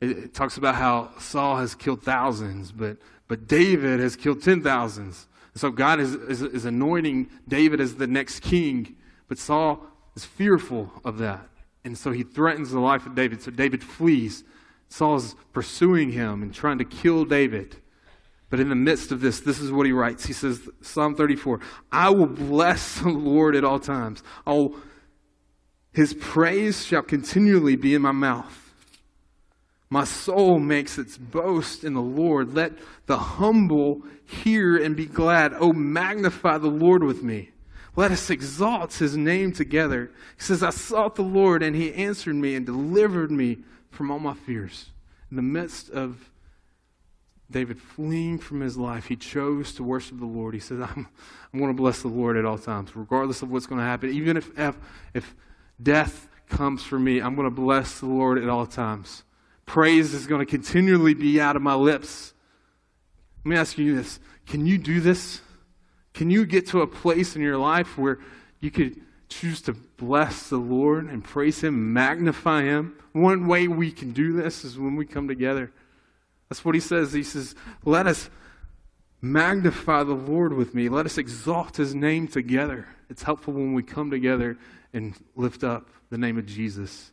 It, 0.00 0.10
it 0.10 0.34
talks 0.34 0.56
about 0.56 0.74
how 0.74 1.10
Saul 1.18 1.56
has 1.56 1.74
killed 1.74 2.02
thousands, 2.02 2.72
but 2.72 2.98
but 3.28 3.48
David 3.48 4.00
has 4.00 4.16
killed 4.16 4.42
ten 4.42 4.62
thousands. 4.62 5.28
So 5.54 5.70
God 5.70 6.00
is, 6.00 6.14
is, 6.14 6.42
is 6.42 6.64
anointing 6.66 7.30
David 7.48 7.80
as 7.80 7.94
the 7.94 8.06
next 8.06 8.40
king, 8.40 8.94
but 9.26 9.38
Saul 9.38 9.86
is 10.14 10.24
fearful 10.24 10.92
of 11.02 11.18
that. 11.18 11.48
And 11.84 11.96
so 11.96 12.12
he 12.12 12.24
threatens 12.24 12.72
the 12.72 12.80
life 12.80 13.06
of 13.06 13.14
David. 13.14 13.40
So 13.40 13.50
David 13.50 13.82
flees. 13.82 14.44
Saul's 14.88 15.34
pursuing 15.52 16.12
him 16.12 16.42
and 16.42 16.52
trying 16.52 16.78
to 16.78 16.84
kill 16.84 17.24
David. 17.24 17.76
But 18.50 18.60
in 18.60 18.68
the 18.68 18.74
midst 18.74 19.12
of 19.12 19.20
this, 19.20 19.40
this 19.40 19.58
is 19.58 19.72
what 19.72 19.86
he 19.86 19.92
writes. 19.92 20.26
He 20.26 20.32
says, 20.32 20.68
Psalm 20.82 21.16
34, 21.16 21.60
I 21.90 22.10
will 22.10 22.26
bless 22.26 23.00
the 23.00 23.08
Lord 23.08 23.56
at 23.56 23.64
all 23.64 23.80
times. 23.80 24.22
I'll, 24.46 24.74
his 25.92 26.14
praise 26.14 26.84
shall 26.84 27.02
continually 27.02 27.76
be 27.76 27.94
in 27.94 28.02
my 28.02 28.12
mouth. 28.12 28.65
My 29.96 30.04
soul 30.04 30.58
makes 30.58 30.98
its 30.98 31.16
boast 31.16 31.82
in 31.82 31.94
the 31.94 32.02
Lord. 32.02 32.52
Let 32.52 32.74
the 33.06 33.16
humble 33.16 34.02
hear 34.26 34.76
and 34.76 34.94
be 34.94 35.06
glad. 35.06 35.54
Oh, 35.58 35.72
magnify 35.72 36.58
the 36.58 36.68
Lord 36.68 37.02
with 37.02 37.22
me. 37.22 37.52
Let 37.96 38.12
us 38.12 38.28
exalt 38.28 38.92
his 38.92 39.16
name 39.16 39.52
together. 39.52 40.10
He 40.36 40.42
says, 40.42 40.62
I 40.62 40.68
sought 40.68 41.14
the 41.14 41.22
Lord, 41.22 41.62
and 41.62 41.74
he 41.74 41.94
answered 41.94 42.34
me 42.34 42.54
and 42.54 42.66
delivered 42.66 43.30
me 43.30 43.60
from 43.88 44.10
all 44.10 44.18
my 44.18 44.34
fears. 44.34 44.90
In 45.30 45.36
the 45.36 45.42
midst 45.42 45.88
of 45.88 46.28
David 47.50 47.80
fleeing 47.80 48.38
from 48.38 48.60
his 48.60 48.76
life, 48.76 49.06
he 49.06 49.16
chose 49.16 49.72
to 49.76 49.82
worship 49.82 50.18
the 50.18 50.26
Lord. 50.26 50.52
He 50.52 50.60
says, 50.60 50.78
I'm, 50.78 51.08
I'm 51.54 51.58
going 51.58 51.74
to 51.74 51.82
bless 51.82 52.02
the 52.02 52.08
Lord 52.08 52.36
at 52.36 52.44
all 52.44 52.58
times, 52.58 52.94
regardless 52.94 53.40
of 53.40 53.50
what's 53.50 53.64
going 53.64 53.80
to 53.80 53.86
happen. 53.86 54.10
Even 54.10 54.36
if, 54.36 54.50
if, 54.58 54.76
if 55.14 55.34
death 55.82 56.28
comes 56.50 56.82
for 56.82 56.98
me, 56.98 57.20
I'm 57.20 57.34
going 57.34 57.48
to 57.48 57.50
bless 57.50 58.00
the 58.00 58.06
Lord 58.06 58.36
at 58.36 58.50
all 58.50 58.66
times. 58.66 59.22
Praise 59.66 60.14
is 60.14 60.26
going 60.26 60.44
to 60.44 60.50
continually 60.50 61.14
be 61.14 61.40
out 61.40 61.56
of 61.56 61.62
my 61.62 61.74
lips. 61.74 62.32
Let 63.44 63.50
me 63.50 63.56
ask 63.56 63.76
you 63.76 63.94
this 63.94 64.20
can 64.46 64.64
you 64.66 64.78
do 64.78 65.00
this? 65.00 65.40
Can 66.14 66.30
you 66.30 66.46
get 66.46 66.68
to 66.68 66.80
a 66.80 66.86
place 66.86 67.36
in 67.36 67.42
your 67.42 67.58
life 67.58 67.98
where 67.98 68.18
you 68.60 68.70
could 68.70 69.00
choose 69.28 69.60
to 69.62 69.74
bless 69.74 70.48
the 70.48 70.56
Lord 70.56 71.10
and 71.10 71.22
praise 71.22 71.62
Him, 71.62 71.92
magnify 71.92 72.62
Him? 72.62 72.96
One 73.12 73.46
way 73.46 73.68
we 73.68 73.92
can 73.92 74.12
do 74.12 74.32
this 74.32 74.64
is 74.64 74.78
when 74.78 74.96
we 74.96 75.04
come 75.04 75.28
together. 75.28 75.72
That's 76.48 76.64
what 76.64 76.74
He 76.74 76.80
says. 76.80 77.12
He 77.12 77.22
says, 77.22 77.54
Let 77.84 78.06
us 78.06 78.30
magnify 79.20 80.04
the 80.04 80.14
Lord 80.14 80.52
with 80.52 80.74
me, 80.74 80.88
let 80.88 81.06
us 81.06 81.18
exalt 81.18 81.76
His 81.76 81.94
name 81.94 82.28
together. 82.28 82.86
It's 83.10 83.22
helpful 83.22 83.52
when 83.52 83.74
we 83.74 83.82
come 83.82 84.10
together 84.10 84.56
and 84.92 85.14
lift 85.34 85.64
up 85.64 85.88
the 86.10 86.18
name 86.18 86.38
of 86.38 86.46
Jesus 86.46 87.12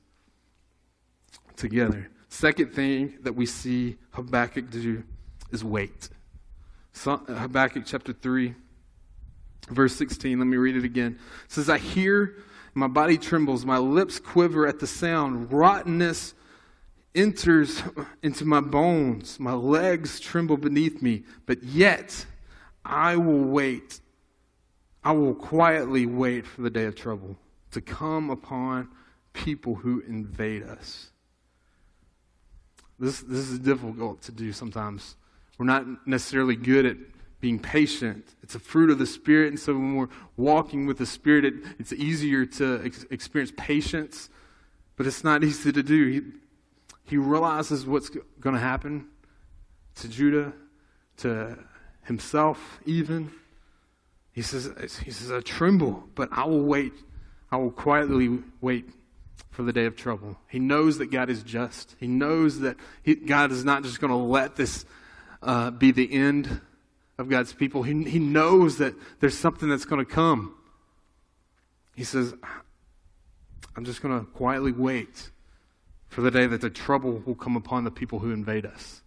together. 1.55 2.09
Second 2.33 2.73
thing 2.73 3.13
that 3.21 3.33
we 3.33 3.45
see 3.45 3.95
Habakkuk 4.13 4.71
do 4.71 5.03
is 5.51 5.63
wait. 5.63 6.09
So, 6.91 7.21
uh, 7.27 7.33
Habakkuk 7.35 7.83
chapter 7.85 8.11
3, 8.11 8.55
verse 9.69 9.95
16. 9.95 10.39
Let 10.39 10.45
me 10.45 10.57
read 10.57 10.75
it 10.75 10.83
again. 10.83 11.19
It 11.45 11.51
says, 11.51 11.69
I 11.69 11.77
hear, 11.77 12.37
my 12.73 12.87
body 12.87 13.19
trembles, 13.19 13.67
my 13.67 13.77
lips 13.77 14.19
quiver 14.19 14.65
at 14.65 14.79
the 14.79 14.87
sound. 14.87 15.53
Rottenness 15.53 16.33
enters 17.13 17.83
into 18.23 18.45
my 18.45 18.61
bones, 18.61 19.39
my 19.39 19.53
legs 19.53 20.19
tremble 20.19 20.57
beneath 20.57 21.03
me. 21.03 21.25
But 21.45 21.61
yet 21.61 22.25
I 22.83 23.15
will 23.15 23.43
wait. 23.43 23.99
I 25.03 25.11
will 25.11 25.35
quietly 25.35 26.07
wait 26.07 26.47
for 26.47 26.63
the 26.63 26.71
day 26.71 26.85
of 26.85 26.95
trouble 26.95 27.37
to 27.69 27.79
come 27.79 28.31
upon 28.31 28.89
people 29.33 29.75
who 29.75 29.99
invade 30.07 30.63
us. 30.63 31.11
This, 33.03 33.19
this 33.19 33.49
is 33.49 33.59
difficult 33.59 34.21
to 34.21 34.31
do 34.31 34.53
sometimes. 34.53 35.17
We're 35.57 35.65
not 35.65 36.07
necessarily 36.07 36.55
good 36.55 36.85
at 36.85 36.95
being 37.41 37.59
patient. 37.59 38.25
It's 38.41 38.55
a 38.55 38.59
fruit 38.59 38.89
of 38.89 38.97
the 38.97 39.05
Spirit, 39.05 39.49
and 39.49 39.59
so 39.59 39.73
when 39.73 39.97
we're 39.97 40.07
walking 40.37 40.85
with 40.85 40.99
the 40.99 41.05
Spirit, 41.05 41.43
it, 41.43 41.53
it's 41.79 41.91
easier 41.91 42.45
to 42.45 42.81
ex- 42.85 43.05
experience 43.11 43.51
patience, 43.57 44.29
but 44.95 45.05
it's 45.05 45.21
not 45.21 45.43
easy 45.49 45.73
to 45.73 45.83
do. 45.83 46.11
He, 46.11 46.21
he 47.03 47.17
realizes 47.17 47.85
what's 47.85 48.09
going 48.39 48.55
to 48.55 48.61
happen 48.61 49.07
to 49.95 50.07
Judah, 50.07 50.53
to 51.17 51.59
himself, 52.03 52.79
even. 52.85 53.33
He 54.31 54.41
says, 54.41 54.71
he 54.99 55.11
says, 55.11 55.29
I 55.29 55.41
tremble, 55.41 56.07
but 56.15 56.29
I 56.31 56.45
will 56.45 56.63
wait. 56.63 56.93
I 57.51 57.57
will 57.57 57.71
quietly 57.71 58.39
wait 58.61 58.85
for 59.49 59.63
the 59.63 59.73
day 59.73 59.85
of 59.85 59.95
trouble. 59.95 60.37
He 60.49 60.59
knows 60.59 60.97
that 60.97 61.11
God 61.11 61.29
is 61.29 61.43
just. 61.43 61.95
He 61.99 62.07
knows 62.07 62.59
that 62.59 62.77
he, 63.03 63.15
God 63.15 63.51
is 63.51 63.63
not 63.63 63.83
just 63.83 64.01
going 64.01 64.11
to 64.11 64.17
let 64.17 64.55
this 64.55 64.85
uh, 65.41 65.71
be 65.71 65.91
the 65.91 66.11
end 66.11 66.61
of 67.17 67.29
God's 67.29 67.53
people. 67.53 67.83
He, 67.83 68.03
he 68.03 68.19
knows 68.19 68.77
that 68.79 68.95
there's 69.19 69.37
something 69.37 69.69
that's 69.69 69.85
going 69.85 70.03
to 70.03 70.11
come. 70.11 70.55
He 71.95 72.03
says, 72.03 72.33
I'm 73.75 73.85
just 73.85 74.01
going 74.01 74.19
to 74.19 74.25
quietly 74.25 74.71
wait 74.71 75.29
for 76.07 76.21
the 76.21 76.31
day 76.31 76.47
that 76.47 76.61
the 76.61 76.69
trouble 76.69 77.21
will 77.25 77.35
come 77.35 77.55
upon 77.55 77.83
the 77.83 77.91
people 77.91 78.19
who 78.19 78.31
invade 78.31 78.65
us. 78.65 79.01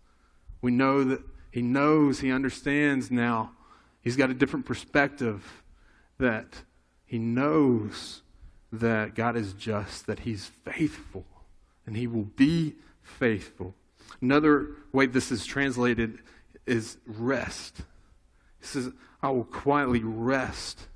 We 0.60 0.70
know 0.70 1.04
that 1.04 1.20
he 1.50 1.62
knows, 1.62 2.20
he 2.20 2.30
understands 2.30 3.10
now. 3.10 3.52
He's 4.00 4.16
got 4.16 4.30
a 4.30 4.34
different 4.34 4.66
perspective 4.66 5.62
that 6.18 6.62
he 7.04 7.18
knows 7.18 8.22
that 8.72 9.14
God 9.14 9.36
is 9.36 9.52
just, 9.52 10.06
that 10.06 10.20
He's 10.20 10.46
faithful, 10.64 11.24
and 11.86 11.96
He 11.96 12.06
will 12.06 12.24
be 12.36 12.74
faithful. 13.02 13.74
Another 14.20 14.68
way 14.92 15.06
this 15.06 15.30
is 15.30 15.46
translated 15.46 16.18
is 16.66 16.96
rest. 17.06 17.78
He 18.60 18.66
says, 18.66 18.90
I 19.22 19.30
will 19.30 19.44
quietly 19.44 20.02
rest 20.02 20.88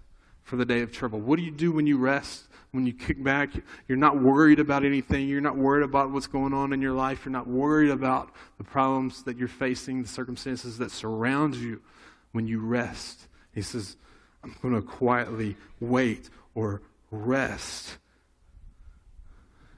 for 0.43 0.57
the 0.57 0.65
day 0.65 0.81
of 0.81 0.93
trouble. 0.93 1.21
What 1.21 1.37
do 1.39 1.45
you 1.45 1.51
do 1.51 1.73
when 1.73 1.87
you 1.87 1.99
rest? 1.99 2.45
When 2.73 2.87
you 2.87 2.93
kick 2.93 3.23
back, 3.23 3.51
you're 3.89 3.99
not 3.99 4.23
worried 4.23 4.61
about 4.61 4.85
anything. 4.85 5.29
You're 5.29 5.41
not 5.41 5.57
worried 5.57 5.83
about 5.83 6.13
what's 6.13 6.29
going 6.29 6.53
on 6.53 6.73
in 6.73 6.81
your 6.81 6.93
life. 6.93 7.25
You're 7.25 7.33
not 7.33 7.49
worried 7.49 7.91
about 7.91 8.31
the 8.59 8.65
problems 8.65 9.25
that 9.25 9.37
you're 9.37 9.49
facing, 9.49 10.03
the 10.03 10.09
circumstances 10.09 10.79
that 10.79 10.93
surround 10.93 11.57
you 11.57 11.83
when 12.31 12.47
you 12.47 12.61
rest. 12.61 13.27
He 13.53 13.63
says, 13.63 13.97
I'm 14.45 14.55
going 14.63 14.75
to 14.75 14.83
quietly 14.83 15.57
wait 15.81 16.31
or 16.55 16.83
rest 17.11 17.99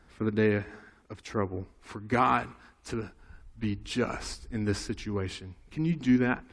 for 0.09 0.24
the 0.24 0.30
day 0.30 0.64
of 1.11 1.22
trouble, 1.22 1.66
for 1.80 2.01
God 2.01 2.49
to 2.87 3.11
be 3.59 3.78
just 3.83 4.47
in 4.51 4.64
this 4.64 4.78
situation. 4.78 5.55
Can 5.70 5.85
you 5.85 5.95
do 5.95 6.18
that? 6.18 6.45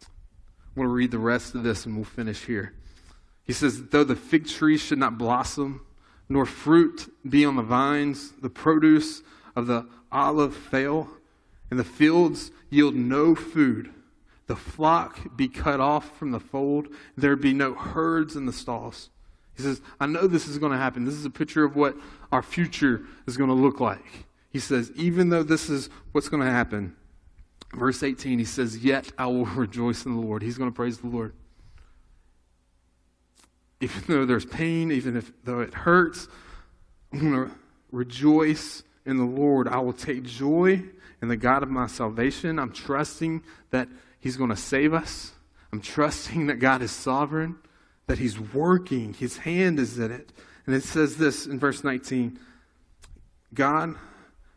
I'm 0.00 0.76
going 0.76 0.88
to 0.88 0.94
read 0.94 1.10
the 1.10 1.18
rest 1.18 1.54
of 1.54 1.62
this 1.62 1.84
and 1.86 1.94
we'll 1.94 2.04
finish 2.04 2.44
here. 2.44 2.72
He 3.44 3.52
says, 3.52 3.84
Though 3.88 4.04
the 4.04 4.16
fig 4.16 4.46
tree 4.46 4.78
should 4.78 4.98
not 4.98 5.18
blossom, 5.18 5.84
nor 6.28 6.46
fruit 6.46 7.12
be 7.28 7.44
on 7.44 7.56
the 7.56 7.62
vines, 7.62 8.32
the 8.40 8.48
produce 8.48 9.22
of 9.54 9.66
the 9.66 9.86
olive 10.10 10.56
fail, 10.56 11.10
and 11.70 11.78
the 11.78 11.84
fields 11.84 12.50
yield 12.70 12.94
no 12.94 13.34
food, 13.34 13.92
the 14.52 14.56
flock 14.56 15.34
be 15.34 15.48
cut 15.48 15.80
off 15.80 16.14
from 16.18 16.30
the 16.30 16.38
fold, 16.38 16.88
there 17.16 17.36
be 17.36 17.54
no 17.54 17.72
herds 17.72 18.36
in 18.36 18.44
the 18.44 18.52
stalls. 18.52 19.08
He 19.56 19.62
says, 19.62 19.80
I 19.98 20.04
know 20.04 20.26
this 20.26 20.46
is 20.46 20.58
going 20.58 20.72
to 20.72 20.78
happen. 20.78 21.06
This 21.06 21.14
is 21.14 21.24
a 21.24 21.30
picture 21.30 21.64
of 21.64 21.74
what 21.74 21.96
our 22.30 22.42
future 22.42 23.00
is 23.26 23.38
going 23.38 23.48
to 23.48 23.56
look 23.56 23.80
like. 23.80 24.26
He 24.50 24.58
says, 24.58 24.92
even 24.94 25.30
though 25.30 25.42
this 25.42 25.70
is 25.70 25.88
what's 26.12 26.28
going 26.28 26.42
to 26.42 26.50
happen, 26.50 26.94
verse 27.72 28.02
18, 28.02 28.38
he 28.40 28.44
says, 28.44 28.84
Yet 28.84 29.10
I 29.16 29.24
will 29.24 29.46
rejoice 29.56 30.04
in 30.04 30.16
the 30.16 30.20
Lord. 30.20 30.42
He's 30.42 30.58
going 30.58 30.70
to 30.70 30.76
praise 30.76 30.98
the 30.98 31.06
Lord. 31.06 31.32
Even 33.80 34.02
though 34.06 34.26
there's 34.26 34.44
pain, 34.44 34.92
even 34.92 35.16
if 35.16 35.32
though 35.44 35.60
it 35.60 35.72
hurts, 35.72 36.28
I'm 37.10 37.20
going 37.20 37.48
to 37.48 37.54
rejoice 37.90 38.82
in 39.06 39.16
the 39.16 39.24
Lord. 39.24 39.66
I 39.66 39.78
will 39.78 39.94
take 39.94 40.24
joy 40.24 40.82
in 41.22 41.28
the 41.28 41.38
God 41.38 41.62
of 41.62 41.70
my 41.70 41.86
salvation. 41.86 42.58
I'm 42.58 42.72
trusting 42.72 43.42
that 43.70 43.88
He's 44.22 44.36
going 44.36 44.50
to 44.50 44.56
save 44.56 44.94
us. 44.94 45.32
I'm 45.72 45.80
trusting 45.80 46.46
that 46.46 46.60
God 46.60 46.80
is 46.80 46.92
sovereign, 46.92 47.56
that 48.06 48.18
He's 48.18 48.38
working, 48.38 49.14
His 49.14 49.38
hand 49.38 49.80
is 49.80 49.98
in 49.98 50.12
it. 50.12 50.32
And 50.64 50.76
it 50.76 50.84
says 50.84 51.16
this 51.16 51.44
in 51.46 51.58
verse 51.58 51.82
19 51.82 52.38
God, 53.52 53.96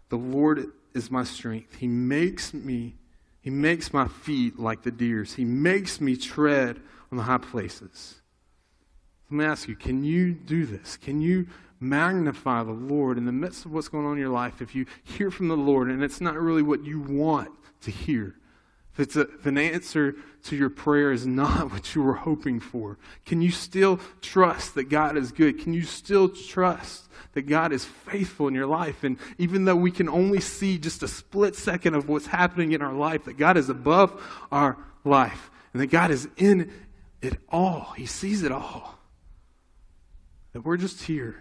the 0.09 0.17
Lord 0.17 0.67
is 0.93 1.09
my 1.09 1.23
strength. 1.23 1.75
He 1.75 1.87
makes 1.87 2.53
me, 2.53 2.93
He 3.41 3.49
makes 3.49 3.91
my 3.91 4.07
feet 4.07 4.59
like 4.59 4.83
the 4.83 4.91
deer's. 4.91 5.33
He 5.33 5.45
makes 5.45 5.99
me 5.99 6.15
tread 6.15 6.79
on 7.11 7.17
the 7.17 7.23
high 7.23 7.39
places. 7.39 8.21
Let 9.31 9.37
me 9.37 9.45
ask 9.45 9.67
you, 9.67 9.75
can 9.75 10.03
you 10.03 10.33
do 10.33 10.67
this? 10.67 10.95
Can 10.97 11.21
you 11.21 11.47
magnify 11.79 12.63
the 12.63 12.71
Lord 12.71 13.17
in 13.17 13.25
the 13.25 13.31
midst 13.31 13.65
of 13.65 13.73
what's 13.73 13.87
going 13.87 14.05
on 14.05 14.13
in 14.13 14.19
your 14.19 14.29
life 14.29 14.61
if 14.61 14.75
you 14.75 14.85
hear 15.03 15.31
from 15.31 15.47
the 15.47 15.57
Lord 15.57 15.89
and 15.89 16.03
it's 16.03 16.21
not 16.21 16.35
really 16.35 16.61
what 16.61 16.85
you 16.85 16.99
want 16.99 17.49
to 17.81 17.89
hear? 17.89 18.35
If, 18.95 19.01
it's 19.01 19.15
a, 19.17 19.21
if 19.21 19.45
an 19.45 19.57
answer 19.57 20.15
to 20.43 20.55
your 20.55 20.69
prayer 20.69 21.11
is 21.11 21.27
not 21.27 21.69
what 21.71 21.93
you 21.93 22.01
were 22.01 22.13
hoping 22.13 22.61
for, 22.61 22.97
can 23.25 23.41
you 23.41 23.51
still 23.51 23.99
trust 24.21 24.75
that 24.75 24.85
God 24.85 25.17
is 25.17 25.33
good? 25.33 25.59
Can 25.59 25.73
you 25.73 25.83
still 25.83 26.29
trust 26.29 27.09
that 27.33 27.41
God 27.41 27.73
is 27.73 27.83
faithful 27.83 28.47
in 28.47 28.53
your 28.53 28.67
life? 28.67 29.03
And 29.03 29.17
even 29.37 29.65
though 29.65 29.75
we 29.75 29.91
can 29.91 30.07
only 30.07 30.39
see 30.39 30.77
just 30.77 31.03
a 31.03 31.09
split 31.09 31.57
second 31.57 31.95
of 31.95 32.07
what's 32.07 32.27
happening 32.27 32.71
in 32.71 32.81
our 32.81 32.93
life, 32.93 33.25
that 33.25 33.37
God 33.37 33.57
is 33.57 33.67
above 33.67 34.23
our 34.49 34.77
life 35.03 35.51
and 35.73 35.81
that 35.81 35.87
God 35.87 36.09
is 36.09 36.29
in 36.37 36.71
it 37.21 37.37
all, 37.49 37.93
He 37.97 38.05
sees 38.05 38.43
it 38.43 38.51
all. 38.53 38.97
That 40.53 40.61
we're 40.61 40.77
just 40.77 41.01
here. 41.01 41.35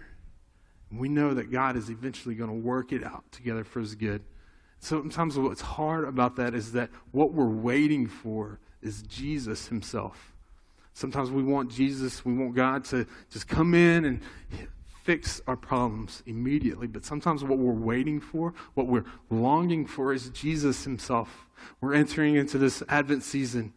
And 0.91 0.99
we 0.99 1.07
know 1.07 1.33
that 1.35 1.51
God 1.51 1.77
is 1.77 1.89
eventually 1.89 2.35
going 2.35 2.49
to 2.49 2.55
work 2.55 2.91
it 2.91 3.01
out 3.01 3.23
together 3.31 3.63
for 3.63 3.79
His 3.79 3.95
good. 3.95 4.23
Sometimes 4.85 5.35
what's 5.39 5.61
hard 5.61 6.03
about 6.03 6.35
that 6.35 6.53
is 6.53 6.73
that 6.73 6.91
what 7.11 7.33
we're 7.33 7.47
waiting 7.47 8.05
for 8.05 8.59
is 8.83 9.01
Jesus 9.01 9.67
Himself. 9.67 10.31
Sometimes 10.93 11.31
we 11.31 11.41
want 11.41 11.71
Jesus, 11.71 12.23
we 12.23 12.33
want 12.35 12.53
God 12.53 12.85
to 12.85 13.07
just 13.31 13.47
come 13.47 13.73
in 13.73 14.05
and 14.05 14.21
fix 15.03 15.41
our 15.47 15.55
problems 15.55 16.21
immediately. 16.27 16.85
But 16.85 17.03
sometimes 17.03 17.43
what 17.43 17.57
we're 17.57 17.73
waiting 17.73 18.21
for, 18.21 18.53
what 18.75 18.85
we're 18.85 19.05
longing 19.31 19.87
for, 19.87 20.13
is 20.13 20.29
Jesus 20.29 20.83
Himself. 20.83 21.47
We're 21.81 21.95
entering 21.95 22.35
into 22.35 22.59
this 22.59 22.83
Advent 22.87 23.23
season 23.23 23.73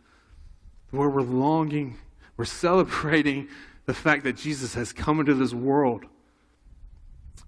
where 0.90 1.08
we're 1.08 1.22
longing, 1.22 1.96
we're 2.36 2.44
celebrating 2.44 3.48
the 3.86 3.94
fact 3.94 4.24
that 4.24 4.36
Jesus 4.36 4.74
has 4.74 4.92
come 4.92 5.20
into 5.20 5.32
this 5.32 5.54
world. 5.54 6.04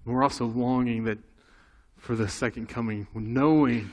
We're 0.03 0.23
also 0.23 0.47
longing 0.47 1.03
that 1.03 1.19
for 2.01 2.15
the 2.15 2.27
second 2.27 2.67
coming, 2.67 3.07
knowing 3.13 3.91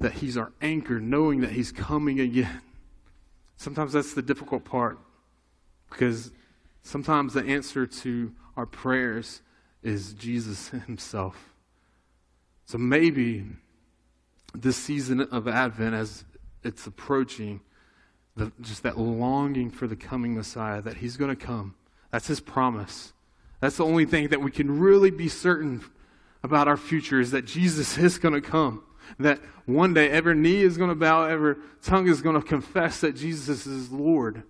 that 0.00 0.14
He's 0.14 0.36
our 0.38 0.52
anchor, 0.62 0.98
knowing 0.98 1.42
that 1.42 1.50
He's 1.50 1.70
coming 1.70 2.18
again. 2.18 2.62
Sometimes 3.56 3.92
that's 3.92 4.14
the 4.14 4.22
difficult 4.22 4.64
part 4.64 4.98
because 5.90 6.32
sometimes 6.82 7.34
the 7.34 7.44
answer 7.44 7.86
to 7.86 8.32
our 8.56 8.64
prayers 8.64 9.42
is 9.82 10.14
Jesus 10.14 10.68
Himself. 10.86 11.52
So 12.64 12.78
maybe 12.78 13.44
this 14.54 14.78
season 14.78 15.20
of 15.20 15.46
Advent, 15.46 15.94
as 15.94 16.24
it's 16.62 16.86
approaching, 16.86 17.60
the, 18.34 18.50
just 18.62 18.82
that 18.82 18.98
longing 18.98 19.70
for 19.70 19.86
the 19.86 19.94
coming 19.94 20.34
Messiah, 20.34 20.80
that 20.80 20.96
He's 20.96 21.18
going 21.18 21.36
to 21.36 21.46
come. 21.46 21.74
That's 22.10 22.28
His 22.28 22.40
promise. 22.40 23.12
That's 23.60 23.76
the 23.76 23.84
only 23.84 24.06
thing 24.06 24.28
that 24.28 24.40
we 24.40 24.50
can 24.50 24.80
really 24.80 25.10
be 25.10 25.28
certain 25.28 25.84
about 26.44 26.68
our 26.68 26.76
future 26.76 27.20
is 27.20 27.32
that 27.32 27.46
Jesus 27.46 27.98
is 27.98 28.18
going 28.18 28.34
to 28.34 28.40
come. 28.40 28.84
That 29.18 29.40
one 29.66 29.94
day 29.94 30.10
every 30.10 30.34
knee 30.34 30.62
is 30.62 30.76
going 30.76 30.90
to 30.90 30.94
bow, 30.94 31.24
every 31.24 31.56
tongue 31.82 32.06
is 32.06 32.22
going 32.22 32.40
to 32.40 32.46
confess 32.46 33.00
that 33.00 33.16
Jesus 33.16 33.66
is 33.66 33.90
Lord. 33.90 34.44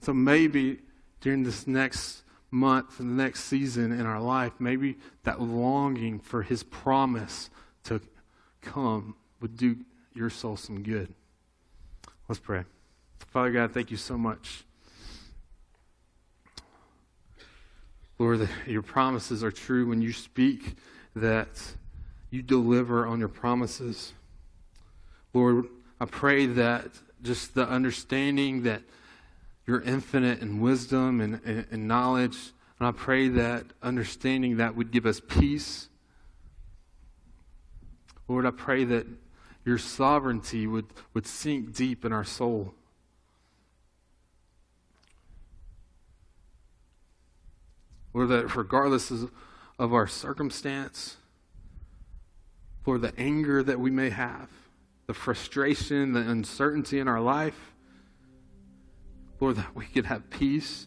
So 0.00 0.12
maybe 0.12 0.80
during 1.20 1.44
this 1.44 1.66
next 1.66 2.22
month 2.50 3.00
and 3.00 3.10
the 3.18 3.22
next 3.22 3.44
season 3.44 3.92
in 3.92 4.04
our 4.04 4.20
life, 4.20 4.52
maybe 4.58 4.98
that 5.22 5.40
longing 5.40 6.18
for 6.18 6.42
His 6.42 6.62
promise 6.62 7.48
to 7.84 8.00
come 8.60 9.14
would 9.40 9.56
do 9.56 9.76
your 10.14 10.30
soul 10.30 10.56
some 10.56 10.82
good. 10.82 11.14
Let's 12.28 12.40
pray. 12.40 12.64
Father 13.28 13.52
God, 13.52 13.72
thank 13.72 13.90
you 13.90 13.96
so 13.96 14.18
much. 14.18 14.64
Lord, 18.22 18.38
that 18.38 18.50
your 18.68 18.82
promises 18.82 19.42
are 19.42 19.50
true 19.50 19.88
when 19.88 20.00
you 20.00 20.12
speak, 20.12 20.76
that 21.16 21.60
you 22.30 22.40
deliver 22.40 23.04
on 23.04 23.18
your 23.18 23.28
promises. 23.28 24.12
Lord, 25.34 25.64
I 26.00 26.04
pray 26.04 26.46
that 26.46 26.86
just 27.24 27.56
the 27.56 27.68
understanding 27.68 28.62
that 28.62 28.82
you're 29.66 29.80
infinite 29.80 30.40
in 30.40 30.60
wisdom 30.60 31.20
and, 31.20 31.40
and, 31.44 31.66
and 31.72 31.88
knowledge, 31.88 32.52
and 32.78 32.86
I 32.86 32.92
pray 32.92 33.26
that 33.30 33.64
understanding 33.82 34.58
that 34.58 34.76
would 34.76 34.92
give 34.92 35.04
us 35.04 35.18
peace. 35.18 35.88
Lord, 38.28 38.46
I 38.46 38.52
pray 38.52 38.84
that 38.84 39.04
your 39.64 39.78
sovereignty 39.78 40.68
would, 40.68 40.86
would 41.12 41.26
sink 41.26 41.74
deep 41.74 42.04
in 42.04 42.12
our 42.12 42.22
soul. 42.22 42.72
Lord, 48.14 48.28
that 48.28 48.54
regardless 48.56 49.10
of, 49.10 49.30
our 49.78 50.06
circumstance, 50.06 51.16
Lord, 52.86 53.02
the 53.02 53.12
anger 53.18 53.62
that 53.62 53.80
we 53.80 53.90
may 53.90 54.10
have, 54.10 54.48
the 55.06 55.14
frustration, 55.14 56.12
the 56.12 56.20
uncertainty 56.20 57.00
in 57.00 57.08
our 57.08 57.20
life, 57.20 57.72
Lord, 59.40 59.56
that 59.56 59.74
we 59.74 59.86
could 59.86 60.06
have 60.06 60.30
peace, 60.30 60.86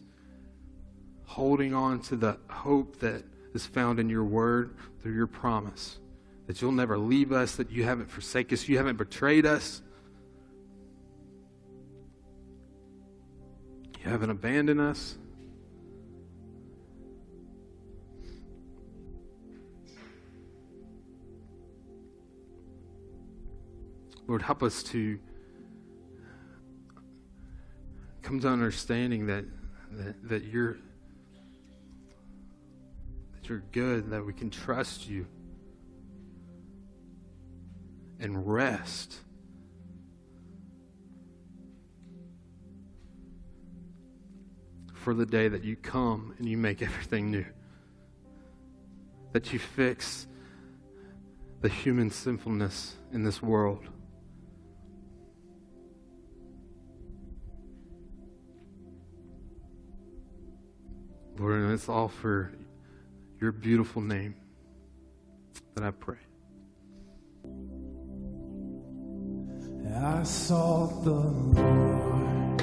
holding 1.24 1.74
on 1.74 2.00
to 2.02 2.16
the 2.16 2.38
hope 2.48 3.00
that 3.00 3.22
is 3.52 3.66
found 3.66 4.00
in 4.00 4.08
your 4.08 4.24
word 4.24 4.74
through 5.02 5.14
your 5.14 5.26
promise. 5.26 5.98
That 6.46 6.62
you'll 6.62 6.72
never 6.72 6.96
leave 6.96 7.32
us, 7.32 7.56
that 7.56 7.70
you 7.70 7.84
haven't 7.84 8.10
forsaken 8.10 8.54
us, 8.54 8.68
you 8.68 8.78
haven't 8.78 8.96
betrayed 8.96 9.44
us, 9.44 9.82
you 14.02 14.10
haven't 14.10 14.30
abandoned 14.30 14.80
us. 14.80 15.18
Lord, 24.26 24.42
help 24.42 24.62
us 24.62 24.82
to 24.84 25.18
come 28.22 28.40
to 28.40 28.48
understanding 28.48 29.26
that, 29.26 29.44
that, 29.92 30.28
that 30.28 30.44
you're 30.44 30.78
that 33.34 33.48
you're 33.48 33.62
good, 33.70 34.10
that 34.10 34.26
we 34.26 34.32
can 34.32 34.50
trust 34.50 35.08
you 35.08 35.26
and 38.18 38.52
rest. 38.52 39.16
For 44.94 45.14
the 45.14 45.26
day 45.26 45.46
that 45.46 45.62
you 45.62 45.76
come 45.76 46.34
and 46.38 46.48
you 46.48 46.56
make 46.56 46.82
everything 46.82 47.30
new. 47.30 47.46
That 49.32 49.52
you 49.52 49.60
fix 49.60 50.26
the 51.60 51.68
human 51.68 52.10
sinfulness 52.10 52.96
in 53.12 53.22
this 53.22 53.40
world. 53.40 53.84
It's 61.76 61.90
all 61.90 62.08
for 62.08 62.50
your 63.38 63.52
beautiful 63.52 64.00
name 64.00 64.34
that 65.74 65.84
I 65.84 65.90
pray. 65.90 66.16
I 69.94 70.22
sought 70.22 71.04
the 71.04 71.10
Lord, 71.10 72.62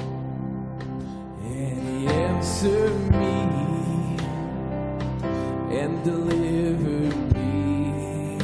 and 1.44 1.80
He 1.88 2.08
answered 2.08 3.10
me 3.12 4.16
and 5.78 6.02
delivered 6.02 7.16
me 7.36 8.38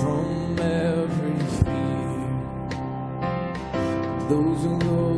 from 0.00 0.58
every 0.58 1.38
fear. 1.60 2.26
Those 4.28 4.62
who 4.64 4.74
look 4.78 5.11